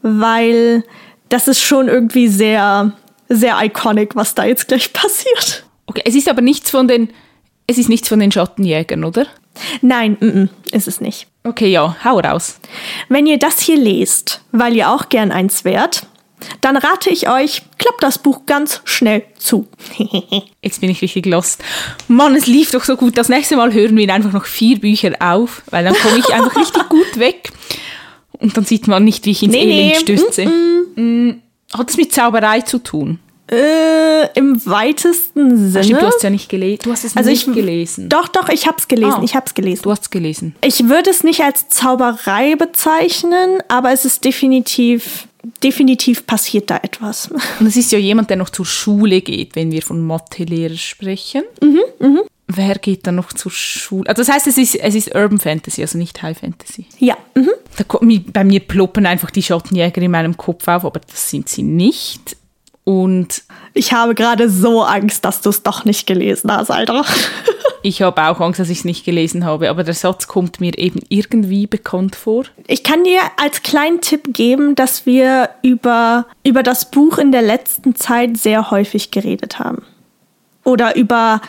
Weil 0.03 0.85
das 1.29 1.49
ist 1.49 1.61
schon 1.61 1.89
irgendwie 1.89 2.29
sehr, 2.29 2.93
sehr 3.29 3.59
iconic, 3.63 4.17
was 4.17 4.35
da 4.35 4.45
jetzt 4.45 4.69
gleich 4.69 4.93
passiert. 4.93 5.65
Okay, 5.87 6.03
es 6.05 6.15
ist 6.15 6.29
aber 6.29 6.43
nichts 6.43 6.71
von 6.71 6.89
den... 6.89 7.11
Es 7.67 7.79
ist 7.79 7.89
nichts 7.89 8.09
von 8.09 8.19
den 8.19 8.33
Schattenjägern, 8.33 9.05
oder? 9.05 9.27
Nein, 9.81 10.17
mm 10.19 10.25
-mm, 10.25 10.49
ist 10.73 10.89
es 10.89 11.01
nicht. 11.01 11.29
Okay, 11.45 11.69
ja, 11.69 11.97
hau 12.05 12.19
raus. 12.19 12.59
Wenn 13.09 13.27
ihr 13.27 13.39
das 13.39 13.61
hier 13.61 13.77
lest, 13.77 14.41
weil 14.51 14.77
ihr 14.77 14.91
auch 14.91 15.09
gern 15.09 15.31
eins 15.31 15.65
wärt, 15.65 16.07
dann 16.61 16.77
rate 16.77 17.11
ich 17.11 17.29
euch, 17.29 17.63
klappt 17.79 18.03
das 18.03 18.19
Buch 18.19 18.47
ganz 18.47 18.81
schnell 18.85 19.23
zu. 19.39 19.67
Jetzt 20.63 20.81
bin 20.81 20.91
ich 20.91 21.03
richtig 21.03 21.27
lost. 21.27 21.63
Mann, 22.09 22.35
es 22.35 22.47
lief 22.47 22.71
doch 22.71 22.85
so 22.85 22.97
gut. 22.97 23.17
Das 23.17 23.29
nächste 23.29 23.57
Mal 23.57 23.73
hören 23.73 23.97
wir 23.97 24.13
einfach 24.13 24.33
noch 24.33 24.47
vier 24.47 24.79
Bücher 24.79 25.13
auf, 25.21 25.63
weil 25.71 25.85
dann 25.85 25.95
komme 25.95 26.19
ich 26.19 26.33
einfach 26.33 26.57
richtig 26.57 26.83
gut 26.89 27.19
weg. 27.19 27.51
Und 28.33 28.57
dann 28.57 28.65
sieht 28.65 28.89
man 28.89 29.05
nicht, 29.05 29.27
wie 29.27 29.31
ich 29.33 29.43
ins 29.43 29.53
Nee, 29.53 29.91
Elend 29.91 29.97
stürze. 29.97 30.47
Mm, 30.47 31.41
Hat 31.75 31.91
es 31.91 31.97
mit 31.97 32.13
Zauberei 32.13 32.63
zu 32.63 32.79
tun? 32.79 33.19
äh, 33.51 34.33
Im 34.35 34.65
weitesten 34.65 35.57
Sinne. 35.71 35.85
Stimmt, 35.85 36.03
du 36.03 36.07
hast 36.07 36.17
es 36.17 36.23
ja 36.23 36.31
nicht 36.31 36.49
gelesen. 36.49 36.81
Du 36.85 36.93
hast 36.93 37.05
es 37.05 37.17
also 37.17 37.31
nicht 37.31 37.49
ich, 37.49 37.55
gelesen. 37.55 38.09
Doch, 38.09 38.29
doch, 38.29 38.49
ich 38.49 38.67
hab's 38.67 38.87
gelesen. 38.87 39.17
Ah. 39.19 39.23
Ich 39.25 39.35
hab's 39.35 39.55
gelesen. 39.55 39.83
Du 39.83 39.91
hast 39.91 40.03
es 40.03 40.11
gelesen. 40.11 40.55
Ich 40.65 40.89
würde 40.89 41.11
es 41.11 41.25
nicht 41.25 41.41
als 41.43 41.69
Zauberei 41.69 42.55
bezeichnen, 42.55 43.61
aber 43.69 43.93
es 43.93 44.05
ist 44.05 44.25
definitiv, 44.25 45.27
definitiv 45.63 46.27
passiert 46.27 46.71
da 46.71 46.79
etwas. 46.83 47.31
Und 47.61 47.67
es 47.67 47.77
ist 47.77 47.93
ja 47.93 47.99
jemand, 47.99 48.31
der 48.31 48.37
noch 48.37 48.51
zur 48.51 48.67
Schule 48.67 49.21
geht, 49.21 49.57
wenn 49.57 49.71
wir 49.71 49.83
von 49.83 50.01
Mathelehrer 50.01 50.77
sprechen. 50.77 51.43
Wer 52.53 52.75
geht 52.77 53.07
dann 53.07 53.15
noch 53.15 53.33
zur 53.33 53.53
Schule? 53.53 54.09
Also 54.09 54.23
das 54.23 54.35
heißt, 54.35 54.47
es 54.49 54.59
ist, 54.59 54.75
es 54.75 54.95
ist 54.95 55.15
Urban 55.15 55.39
Fantasy, 55.39 55.83
also 55.83 55.99
nicht 55.99 56.21
High 56.21 56.37
Fantasy. 56.37 56.87
Ja, 56.99 57.17
mhm. 57.35 57.51
Da 57.77 57.85
bei 58.33 58.45
mir 58.45 58.61
ploppen 58.61 59.07
einfach 59.07 59.31
die 59.31 59.43
Schattenjäger 59.43 60.03
in 60.03 60.11
meinem 60.11 60.37
Kopf 60.37 60.67
auf, 60.67 60.85
aber 60.85 61.01
das 61.01 61.31
sind 61.31 61.49
sie 61.49 61.63
nicht. 61.63 62.37
Und 62.85 63.43
ich 63.75 63.93
habe 63.93 64.15
gerade 64.15 64.49
so 64.49 64.83
Angst, 64.83 65.25
dass 65.25 65.41
du 65.41 65.51
es 65.51 65.63
doch 65.63 65.85
nicht 65.85 66.07
gelesen 66.07 66.51
hast, 66.53 66.71
Alter. 66.71 67.05
Ich 67.83 68.03
habe 68.03 68.23
auch 68.25 68.41
Angst, 68.41 68.61
dass 68.61 68.69
ich 68.69 68.81
es 68.81 68.85
nicht 68.85 69.05
gelesen 69.05 69.45
habe, 69.45 69.71
aber 69.71 69.85
der 69.85 69.95
Satz 69.95 70.29
kommt 70.29 70.61
mir 70.61 70.77
eben 70.77 71.01
irgendwie 71.09 71.67
bekannt 71.67 72.15
vor. 72.15 72.45
Ich 72.67 72.85
kann 72.85 73.05
dir 73.05 73.21
als 73.39 73.63
kleinen 73.63 74.03
Tipp 74.03 74.35
geben, 74.35 74.75
dass 74.75 75.07
wir 75.07 75.49
über, 75.63 76.27
über 76.45 76.63
das 76.63 76.91
Buch 76.91 77.17
in 77.17 77.33
der 77.33 77.43
letzten 77.43 77.95
Zeit 77.95 78.37
sehr 78.37 78.71
häufig 78.71 79.11
geredet 79.11 79.59
haben. 79.59 79.83
Oder 80.63 80.95
über, 80.97 81.41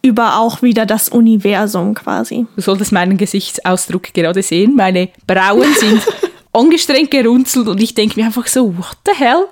über 0.00 0.38
auch 0.38 0.62
wieder 0.62 0.86
das 0.86 1.08
Universum 1.08 1.94
quasi. 1.94 2.46
Du 2.54 2.62
solltest 2.62 2.92
meinen 2.92 3.16
Gesichtsausdruck 3.16 4.14
gerade 4.14 4.42
sehen. 4.42 4.76
Meine 4.76 5.08
Brauen 5.26 5.74
sind 5.74 6.06
angestrengt 6.52 7.10
gerunzelt 7.10 7.66
und 7.66 7.82
ich 7.82 7.94
denke 7.94 8.20
mir 8.20 8.26
einfach 8.26 8.46
so, 8.46 8.76
what 8.78 8.96
the 9.06 9.12
hell? 9.16 9.46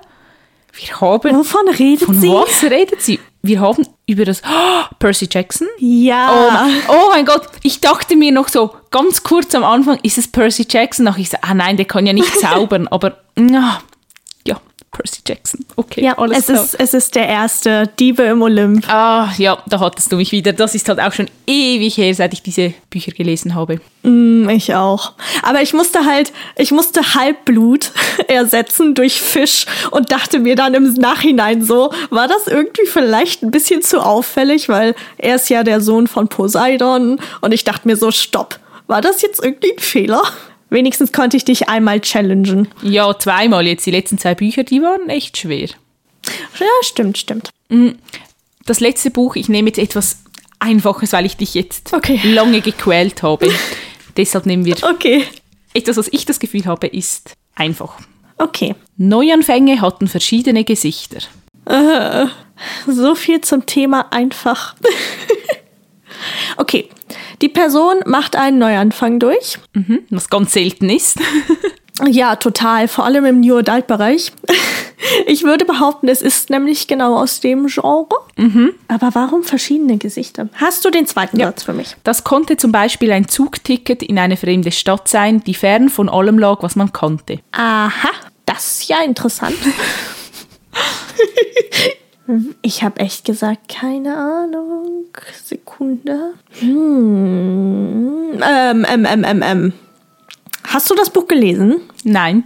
Wir 0.73 1.01
haben. 1.01 1.35
Wovon 1.35 1.67
redet 1.69 2.05
von 2.05 2.19
sie? 2.19 2.29
was 2.29 2.63
redet 2.63 3.01
sie? 3.01 3.19
Wir 3.41 3.59
haben 3.61 3.87
über 4.05 4.25
das. 4.25 4.41
Oh, 4.45 4.83
Percy 4.99 5.27
Jackson? 5.31 5.67
Ja. 5.79 6.29
Oh, 6.31 6.51
mein- 6.51 6.81
oh 6.89 7.09
mein 7.11 7.25
Gott, 7.25 7.43
ich 7.63 7.79
dachte 7.81 8.15
mir 8.15 8.31
noch 8.31 8.47
so 8.49 8.73
ganz 8.91 9.23
kurz 9.23 9.55
am 9.55 9.63
Anfang, 9.63 9.99
ist 10.03 10.17
es 10.17 10.27
Percy 10.27 10.65
Jackson? 10.69 11.07
Ach, 11.07 11.17
ich 11.17 11.29
so, 11.29 11.37
ah 11.41 11.53
nein, 11.53 11.77
der 11.77 11.85
kann 11.85 12.05
ja 12.05 12.13
nicht 12.13 12.33
zaubern, 12.39 12.87
aber 12.89 13.17
na, 13.35 13.81
Percy 14.91 15.21
Jackson. 15.27 15.65
Okay, 15.75 16.03
ja, 16.03 16.17
alles 16.17 16.39
es 16.39 16.45
klar. 16.47 16.63
ist, 16.63 16.73
es 16.79 16.93
ist 16.93 17.15
der 17.15 17.27
erste 17.27 17.87
Diebe 17.99 18.23
im 18.23 18.41
Olymp. 18.41 18.87
Ah, 18.89 19.29
ja, 19.37 19.61
da 19.67 19.79
hattest 19.79 20.11
du 20.11 20.15
mich 20.17 20.31
wieder. 20.31 20.51
Das 20.51 20.73
ist 20.75 20.89
halt 20.89 20.99
auch 20.99 21.13
schon 21.13 21.29
ewig 21.47 21.97
her, 21.97 22.13
seit 22.15 22.33
ich 22.33 22.41
diese 22.41 22.73
Bücher 22.89 23.11
gelesen 23.11 23.53
habe. 23.55 23.79
Mm, 24.03 24.49
Ich 24.49 24.73
auch. 24.73 25.13
Aber 25.43 25.61
ich 25.61 25.73
musste 25.73 26.05
halt, 26.05 26.33
ich 26.57 26.71
musste 26.71 27.13
Halbblut 27.13 27.91
ersetzen 28.27 28.95
durch 28.95 29.21
Fisch 29.21 29.65
und 29.91 30.11
dachte 30.11 30.39
mir 30.39 30.55
dann 30.55 30.73
im 30.73 30.91
Nachhinein 30.95 31.63
so, 31.63 31.93
war 32.09 32.27
das 32.27 32.47
irgendwie 32.47 32.87
vielleicht 32.87 33.43
ein 33.43 33.51
bisschen 33.51 33.81
zu 33.81 33.99
auffällig, 33.99 34.69
weil 34.69 34.95
er 35.17 35.35
ist 35.35 35.49
ja 35.49 35.63
der 35.63 35.81
Sohn 35.81 36.07
von 36.07 36.27
Poseidon 36.27 37.19
und 37.41 37.51
ich 37.53 37.63
dachte 37.63 37.87
mir 37.87 37.95
so, 37.95 38.11
stopp, 38.11 38.59
war 38.87 39.01
das 39.01 39.21
jetzt 39.21 39.43
irgendwie 39.43 39.71
ein 39.73 39.79
Fehler? 39.79 40.23
Wenigstens 40.69 41.11
konnte 41.11 41.37
ich 41.37 41.45
dich 41.45 41.67
einmal 41.69 41.99
challengen. 42.01 42.67
Ja, 42.83 43.17
zweimal 43.17 43.65
jetzt. 43.67 43.85
Die 43.85 43.91
letzten 43.91 44.17
zwei 44.17 44.35
Bücher, 44.35 44.63
die 44.63 44.81
waren 44.81 45.09
echt 45.09 45.37
schwer. 45.37 45.67
Ja, 46.59 46.65
stimmt, 46.81 47.17
stimmt. 47.17 47.49
Das 48.65 48.79
letzte 48.79 49.09
Buch, 49.09 49.35
ich 49.35 49.49
nehme 49.49 49.69
jetzt 49.69 49.79
etwas 49.79 50.19
Einfaches, 50.59 51.13
weil 51.13 51.25
ich 51.25 51.37
dich 51.37 51.53
jetzt 51.53 51.93
Okay. 51.93 52.19
lange 52.23 52.61
gequält 52.61 53.23
habe. 53.23 53.51
Deshalb 54.17 54.45
nehmen 54.45 54.65
wir 54.65 54.75
Okay. 54.83 55.23
etwas, 55.73 55.97
was 55.97 56.07
ich 56.09 56.25
das 56.25 56.39
Gefühl 56.39 56.65
habe, 56.65 56.87
ist 56.87 57.33
einfach. 57.55 57.93
Okay. 58.37 58.75
Neuanfänge 58.97 59.81
hatten 59.81 60.07
verschiedene 60.07 60.63
Gesichter. 60.63 61.19
So 62.87 63.15
viel 63.15 63.41
zum 63.41 63.65
Thema 63.65 64.11
einfach. 64.11 64.75
okay. 66.57 66.89
Die 67.41 67.49
Person 67.49 67.97
macht 68.05 68.35
einen 68.35 68.59
Neuanfang 68.59 69.19
durch. 69.19 69.57
Mhm, 69.73 69.99
was 70.09 70.29
ganz 70.29 70.53
selten 70.53 70.89
ist. 70.89 71.17
Ja, 72.07 72.37
total. 72.37 72.87
Vor 72.87 73.03
allem 73.03 73.25
im 73.25 73.41
New 73.41 73.57
Adult-Bereich. 73.57 74.31
Ich 75.25 75.43
würde 75.43 75.63
behaupten, 75.63 76.09
es 76.09 76.21
ist 76.21 76.49
nämlich 76.49 76.87
genau 76.87 77.15
aus 77.15 77.39
dem 77.39 77.67
Genre. 77.67 78.09
Aber 78.89 79.15
warum 79.15 79.43
verschiedene 79.43 79.97
Gesichter? 79.97 80.49
Hast 80.55 80.83
du 80.83 80.89
den 80.89 81.07
zweiten 81.07 81.39
Satz 81.39 81.63
für 81.63 81.73
mich? 81.73 81.95
Das 82.03 82.25
konnte 82.25 82.57
zum 82.57 82.73
Beispiel 82.73 83.11
ein 83.11 83.27
Zugticket 83.27 84.03
in 84.03 84.19
eine 84.19 84.35
fremde 84.35 84.73
Stadt 84.73 85.07
sein, 85.07 85.41
die 85.45 85.53
fern 85.53 85.87
von 85.87 86.09
allem 86.09 86.37
lag, 86.37 86.57
was 86.61 86.75
man 86.75 86.91
kannte. 86.91 87.39
Aha, 87.53 88.09
das 88.45 88.81
ist 88.81 88.89
ja 88.89 89.01
interessant. 89.01 89.55
Ich 92.61 92.83
habe 92.83 92.99
echt 92.99 93.25
gesagt, 93.25 93.69
keine 93.69 94.15
Ahnung. 94.15 95.05
Sekunde. 95.43 96.33
Hm. 96.59 98.39
Ähm, 98.41 98.85
ähm, 98.87 99.05
ähm, 99.09 99.23
ähm, 99.25 99.43
ähm. 99.43 99.73
Hast 100.67 100.89
du 100.91 100.95
das 100.95 101.09
Buch 101.09 101.27
gelesen? 101.27 101.81
Nein, 102.03 102.43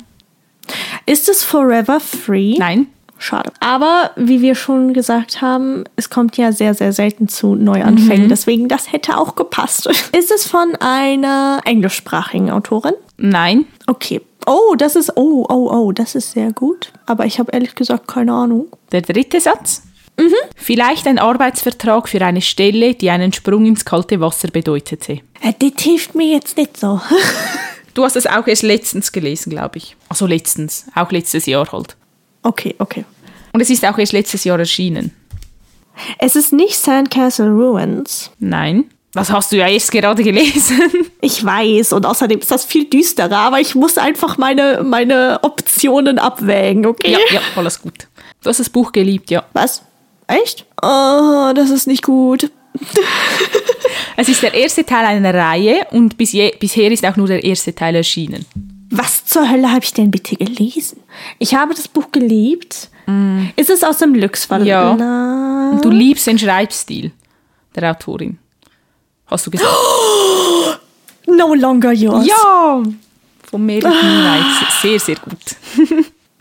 Ist 1.05 1.27
es 1.27 1.43
Forever 1.43 1.99
Free? 1.99 2.55
nein, 2.57 2.87
Schade. 3.23 3.53
Aber 3.61 4.11
wie 4.17 4.41
wir 4.41 4.53
schon 4.53 4.93
gesagt 4.93 5.41
haben, 5.41 5.85
es 5.95 6.09
kommt 6.09 6.35
ja 6.35 6.51
sehr, 6.51 6.73
sehr 6.73 6.91
selten 6.91 7.29
zu 7.29 7.55
Neuanfängen. 7.55 8.27
Deswegen, 8.27 8.67
das 8.67 8.91
hätte 8.91 9.17
auch 9.17 9.35
gepasst. 9.35 9.85
Ist 10.17 10.29
es 10.29 10.45
von 10.45 10.75
einer 10.75 11.61
englischsprachigen 11.63 12.51
Autorin? 12.51 12.93
nein. 13.15 13.65
Okay. 13.87 14.19
Oh, 14.45 14.75
das 14.77 14.97
ist, 14.97 15.15
oh, 15.15 15.45
oh, 15.47 15.69
oh, 15.71 15.91
das 15.93 16.15
ist 16.15 16.33
sehr 16.33 16.51
gut. 16.51 16.91
Aber 17.05 17.25
ich 17.25 17.39
habe 17.39 17.53
ehrlich 17.53 17.75
gesagt 17.75 18.09
keine 18.09 18.33
Ahnung. 18.33 18.67
Der 18.91 19.01
dritte 19.01 19.39
Satz. 19.39 19.83
Vielleicht 20.57 21.07
ein 21.07 21.17
Arbeitsvertrag 21.17 22.09
für 22.09 22.21
eine 22.21 22.41
Stelle, 22.41 22.93
die 22.93 23.09
einen 23.09 23.31
Sprung 23.31 23.65
ins 23.65 23.85
kalte 23.85 24.19
Wasser 24.19 24.49
bedeutete. 24.49 25.21
Äh, 25.41 25.53
das 25.59 25.81
hilft 25.81 26.13
mir 26.13 26.27
jetzt 26.27 26.57
nicht 26.57 26.77
so. 26.77 26.99
Du 27.93 28.03
hast 28.03 28.15
es 28.15 28.25
auch 28.25 28.47
erst 28.47 28.63
letztens 28.63 29.11
gelesen, 29.11 29.51
glaube 29.51 29.77
ich. 29.77 29.95
Also 30.09 30.25
letztens, 30.25 30.87
auch 30.95 31.11
letztes 31.11 31.45
Jahr 31.45 31.71
halt. 31.71 31.95
Okay, 32.41 32.75
okay. 32.79 33.05
Und 33.53 33.61
es 33.61 33.69
ist 33.69 33.85
auch 33.85 33.97
erst 33.97 34.13
letztes 34.13 34.43
Jahr 34.43 34.59
erschienen. 34.59 35.11
Es 36.17 36.35
ist 36.35 36.51
nicht 36.51 36.75
Sandcastle 36.75 37.49
Ruins. 37.49 38.31
Nein. 38.39 38.85
Das 39.13 39.31
hast 39.31 39.51
du 39.51 39.57
ja 39.57 39.67
erst 39.67 39.91
gerade 39.91 40.23
gelesen. 40.23 40.81
Ich 41.25 41.45
weiß, 41.45 41.93
und 41.93 42.05
außerdem 42.05 42.39
ist 42.39 42.51
das 42.51 42.65
viel 42.65 42.83
düsterer, 42.83 43.37
aber 43.37 43.61
ich 43.61 43.75
muss 43.75 43.97
einfach 43.97 44.37
meine, 44.37 44.83
meine 44.83 45.39
Optionen 45.41 46.19
abwägen, 46.19 46.85
okay? 46.85 47.13
ja, 47.13 47.19
ja, 47.31 47.39
alles 47.55 47.81
gut. 47.81 48.09
Du 48.41 48.49
hast 48.49 48.59
das 48.59 48.69
Buch 48.69 48.91
geliebt, 48.91 49.31
ja. 49.31 49.45
Was? 49.53 49.83
Echt? 50.27 50.65
Oh, 50.81 51.53
das 51.55 51.69
ist 51.69 51.87
nicht 51.87 52.03
gut. 52.03 52.51
Es 54.15 54.29
ist 54.29 54.43
der 54.43 54.53
erste 54.53 54.85
Teil 54.85 55.05
einer 55.05 55.33
Reihe 55.33 55.87
und 55.91 56.17
bis 56.17 56.33
je, 56.33 56.53
bisher 56.59 56.91
ist 56.91 57.05
auch 57.05 57.15
nur 57.15 57.27
der 57.27 57.43
erste 57.43 57.73
Teil 57.73 57.95
erschienen. 57.95 58.45
Was 58.89 59.25
zur 59.25 59.49
Hölle 59.49 59.71
habe 59.71 59.83
ich 59.83 59.93
denn 59.93 60.11
bitte 60.11 60.35
gelesen? 60.35 60.99
Ich 61.39 61.55
habe 61.55 61.73
das 61.73 61.87
Buch 61.87 62.11
geliebt. 62.11 62.89
Ist 63.55 63.69
es 63.69 63.83
aus 63.83 63.97
dem 63.97 64.15
Lux 64.15 64.45
Verlag? 64.45 64.67
Ja. 64.67 64.95
Na, 64.97 65.79
du 65.81 65.89
liebst 65.89 66.27
den 66.27 66.37
Schreibstil 66.39 67.11
der 67.75 67.91
Autorin. 67.91 68.37
Hast 69.27 69.47
du 69.47 69.51
gesagt? 69.51 69.69
No 71.25 71.53
longer 71.53 71.93
yours. 71.93 72.27
Ja! 72.27 72.83
Von 73.49 73.65
Merit 73.65 73.85
Nieweiz. 73.85 74.81
Sehr, 74.81 74.99
sehr 74.99 75.15
gut. 75.15 75.37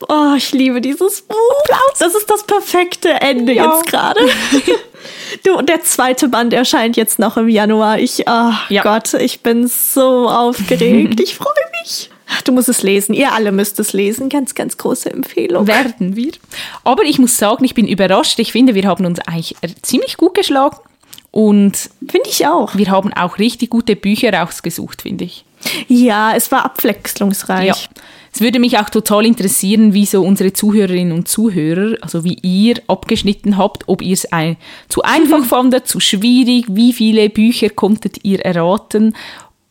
Oh, 0.09 0.35
ich 0.37 0.51
liebe 0.53 0.81
dieses 0.81 1.22
Buch. 1.22 1.37
Das 1.98 2.14
ist 2.14 2.29
das 2.29 2.44
perfekte 2.44 3.09
Ende 3.20 3.53
Ja. 3.53 3.72
jetzt 3.75 3.87
gerade. 3.87 4.20
Du, 5.44 5.61
der 5.62 5.83
zweite 5.83 6.29
Band 6.29 6.53
erscheint 6.53 6.96
jetzt 6.96 7.18
noch 7.18 7.37
im 7.37 7.48
Januar. 7.48 7.98
Ich, 7.98 8.22
oh 8.29 8.53
Ja. 8.68 8.83
Gott, 8.83 9.14
ich 9.14 9.40
bin 9.40 9.66
so 9.66 10.29
aufgeregt. 10.29 11.18
Ich 11.20 11.35
freue 11.35 11.48
mich. 11.83 12.11
Du 12.45 12.53
musst 12.53 12.68
es 12.68 12.83
lesen. 12.83 13.14
Ihr 13.14 13.33
alle 13.33 13.53
müsst 13.53 13.79
es 13.81 13.92
lesen. 13.92 14.29
Ganz, 14.29 14.55
ganz 14.55 14.77
große 14.77 15.11
Empfehlung. 15.12 15.66
Werden 15.66 16.16
wir. 16.16 16.33
Aber 16.85 17.05
ich 17.05 17.18
muss 17.18 17.37
sagen, 17.37 17.64
ich 17.64 17.75
bin 17.75 17.87
überrascht. 17.87 18.38
Ich 18.38 18.53
finde, 18.53 18.75
wir 18.75 18.85
haben 18.85 19.07
uns 19.07 19.21
eigentlich 19.21 19.57
äh, 19.62 19.68
ziemlich 19.83 20.16
gut 20.16 20.35
geschlagen. 20.35 20.77
Und 21.31 21.88
Finde 22.11 22.29
ich 22.29 22.47
auch. 22.47 22.77
wir 22.77 22.90
haben 22.90 23.12
auch 23.14 23.38
richtig 23.38 23.71
gute 23.71 23.97
Bücher 23.97 24.33
rausgesucht, 24.35 25.03
finde 25.03 25.25
ich. 25.25 25.47
Ja, 25.88 26.35
es 26.37 26.53
war 26.53 26.64
abwechslungsreich. 26.64 27.68
Ja. 27.68 27.75
Es 28.35 28.40
würde 28.40 28.59
mich 28.59 28.79
auch 28.79 28.88
total 28.88 29.27
interessieren, 29.27 29.92
wie 29.92 30.07
so 30.07 30.23
unsere 30.23 30.53
Zuhörerinnen 30.53 31.12
und 31.12 31.29
Zuhörer, 31.29 31.97
also 32.01 32.25
wie 32.25 32.38
ihr 32.42 32.77
abgeschnitten 32.87 33.59
habt, 33.59 33.85
ob 33.88 34.01
ihr 34.03 34.14
es 34.14 34.31
ein, 34.33 34.57
zu 34.88 35.03
einfach 35.03 35.45
fandet, 35.49 35.87
zu 35.87 36.01
schwierig, 36.01 36.66
wie 36.68 36.92
viele 36.92 37.29
Bücher 37.29 37.71
konntet 37.71 38.25
ihr 38.25 38.40
erraten. 38.40 39.14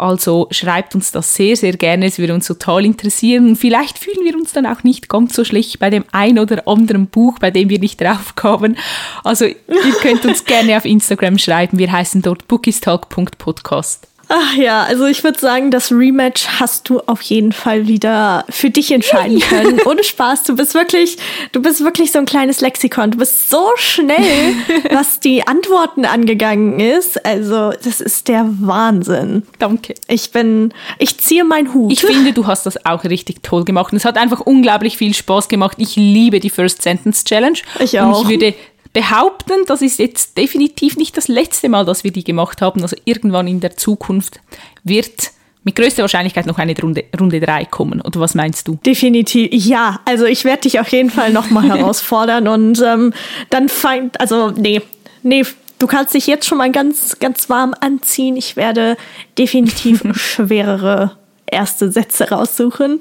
Also 0.01 0.47
schreibt 0.49 0.95
uns 0.95 1.11
das 1.11 1.35
sehr, 1.35 1.55
sehr 1.55 1.73
gerne, 1.73 2.07
es 2.07 2.17
würde 2.17 2.33
uns 2.33 2.47
total 2.47 2.85
interessieren. 2.85 3.55
Vielleicht 3.55 3.99
fühlen 3.99 4.25
wir 4.25 4.33
uns 4.33 4.51
dann 4.51 4.65
auch 4.65 4.83
nicht 4.83 5.09
ganz 5.09 5.35
so 5.35 5.45
schlecht 5.45 5.77
bei 5.77 5.91
dem 5.91 6.05
ein 6.11 6.39
oder 6.39 6.67
anderen 6.67 7.05
Buch, 7.05 7.37
bei 7.37 7.51
dem 7.51 7.69
wir 7.69 7.77
nicht 7.77 8.01
drauf 8.01 8.33
kamen. 8.35 8.79
Also 9.23 9.45
ihr 9.45 9.93
könnt 10.01 10.25
uns 10.25 10.43
gerne 10.45 10.75
auf 10.75 10.85
Instagram 10.85 11.37
schreiben, 11.37 11.77
wir 11.77 11.91
heißen 11.91 12.23
dort 12.23 12.47
bookistalk.podcast. 12.47 14.10
Ach 14.33 14.55
ja, 14.55 14.83
also 14.83 15.07
ich 15.07 15.25
würde 15.25 15.37
sagen, 15.37 15.71
das 15.71 15.91
Rematch 15.91 16.47
hast 16.61 16.87
du 16.87 17.01
auf 17.01 17.21
jeden 17.21 17.51
Fall 17.51 17.87
wieder 17.87 18.45
für 18.49 18.69
dich 18.69 18.89
entscheiden 18.93 19.41
können. 19.41 19.81
Ohne 19.85 20.05
Spaß, 20.05 20.43
du 20.43 20.55
bist 20.55 20.73
wirklich, 20.73 21.17
du 21.51 21.61
bist 21.61 21.83
wirklich 21.83 22.13
so 22.13 22.19
ein 22.19 22.25
kleines 22.25 22.61
Lexikon. 22.61 23.11
Du 23.11 23.17
bist 23.17 23.49
so 23.49 23.71
schnell, 23.75 24.55
was 24.91 25.19
die 25.19 25.45
Antworten 25.45 26.05
angegangen 26.05 26.79
ist. 26.79 27.25
Also, 27.25 27.71
das 27.83 27.99
ist 27.99 28.29
der 28.29 28.47
Wahnsinn. 28.61 29.43
Danke. 29.59 29.95
Ich 30.07 30.31
bin, 30.31 30.73
ich 30.97 31.17
ziehe 31.17 31.43
meinen 31.43 31.73
Hut. 31.73 31.91
Ich 31.91 31.99
finde, 31.99 32.31
du 32.31 32.47
hast 32.47 32.65
das 32.65 32.85
auch 32.85 33.03
richtig 33.03 33.43
toll 33.43 33.65
gemacht. 33.65 33.91
Und 33.91 33.97
es 33.97 34.05
hat 34.05 34.17
einfach 34.17 34.39
unglaublich 34.39 34.95
viel 34.95 35.13
Spaß 35.13 35.49
gemacht. 35.49 35.75
Ich 35.77 35.97
liebe 35.97 36.39
die 36.39 36.49
First 36.49 36.83
Sentence 36.83 37.25
Challenge. 37.25 37.59
Ich 37.79 37.95
Und 37.95 38.05
auch. 38.05 38.23
ich 38.23 38.29
würde 38.29 38.53
behaupten, 38.93 39.65
das 39.67 39.81
ist 39.81 39.99
jetzt 39.99 40.37
definitiv 40.37 40.97
nicht 40.97 41.15
das 41.17 41.27
letzte 41.27 41.69
Mal, 41.69 41.85
dass 41.85 42.03
wir 42.03 42.11
die 42.11 42.23
gemacht 42.23 42.61
haben. 42.61 42.81
Also 42.81 42.95
irgendwann 43.05 43.47
in 43.47 43.59
der 43.59 43.77
Zukunft 43.77 44.39
wird 44.83 45.31
mit 45.63 45.75
größter 45.75 46.01
Wahrscheinlichkeit 46.01 46.45
noch 46.47 46.57
eine 46.57 46.75
Runde, 46.77 47.03
Runde 47.19 47.39
3 47.39 47.65
kommen. 47.65 48.01
Oder 48.01 48.19
was 48.19 48.33
meinst 48.33 48.67
du? 48.67 48.79
Definitiv, 48.85 49.49
ja. 49.51 49.99
Also 50.05 50.25
ich 50.25 50.43
werde 50.43 50.61
dich 50.61 50.79
auf 50.79 50.87
jeden 50.89 51.09
Fall 51.09 51.31
nochmal 51.31 51.69
herausfordern 51.69 52.47
und 52.47 52.81
ähm, 52.81 53.13
dann 53.49 53.69
feind, 53.69 54.19
also 54.19 54.49
nee, 54.51 54.81
nee, 55.23 55.43
du 55.77 55.87
kannst 55.87 56.13
dich 56.13 56.27
jetzt 56.27 56.47
schon 56.47 56.57
mal 56.57 56.71
ganz, 56.71 57.19
ganz 57.19 57.49
warm 57.49 57.75
anziehen. 57.79 58.35
Ich 58.37 58.55
werde 58.55 58.97
definitiv 59.37 60.03
schwerere 60.13 61.17
erste 61.45 61.91
Sätze 61.91 62.29
raussuchen. 62.29 62.99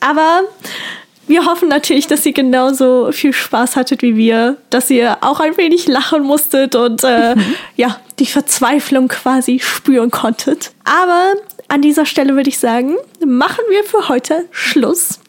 Aber 0.00 0.42
wir 1.26 1.46
hoffen 1.46 1.68
natürlich, 1.68 2.06
dass 2.06 2.26
ihr 2.26 2.32
genauso 2.32 3.10
viel 3.12 3.32
Spaß 3.32 3.76
hattet 3.76 4.02
wie 4.02 4.16
wir, 4.16 4.56
dass 4.70 4.90
ihr 4.90 5.18
auch 5.22 5.40
ein 5.40 5.56
wenig 5.56 5.86
lachen 5.88 6.22
musstet 6.22 6.74
und 6.74 7.02
äh, 7.04 7.34
ja, 7.76 8.00
die 8.18 8.26
Verzweiflung 8.26 9.08
quasi 9.08 9.60
spüren 9.60 10.10
konntet. 10.10 10.72
Aber 10.84 11.34
an 11.68 11.82
dieser 11.82 12.06
Stelle 12.06 12.36
würde 12.36 12.50
ich 12.50 12.58
sagen, 12.58 12.94
machen 13.24 13.64
wir 13.68 13.84
für 13.84 14.08
heute 14.08 14.44
Schluss. 14.50 15.20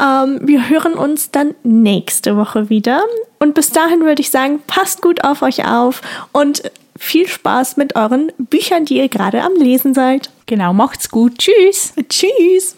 Ähm, 0.00 0.40
wir 0.42 0.68
hören 0.68 0.94
uns 0.94 1.30
dann 1.30 1.54
nächste 1.62 2.36
Woche 2.36 2.68
wieder. 2.68 3.02
Und 3.38 3.54
bis 3.54 3.70
dahin 3.70 4.00
würde 4.00 4.20
ich 4.20 4.30
sagen, 4.30 4.60
passt 4.66 5.00
gut 5.00 5.24
auf 5.24 5.42
euch 5.42 5.66
auf 5.66 6.02
und 6.32 6.62
viel 6.98 7.26
Spaß 7.26 7.78
mit 7.78 7.96
euren 7.96 8.30
Büchern, 8.36 8.84
die 8.84 8.98
ihr 8.98 9.08
gerade 9.08 9.42
am 9.42 9.54
Lesen 9.54 9.94
seid. 9.94 10.30
Genau, 10.44 10.74
macht's 10.74 11.08
gut. 11.08 11.38
Tschüss. 11.38 11.94
Tschüss. 12.08 12.76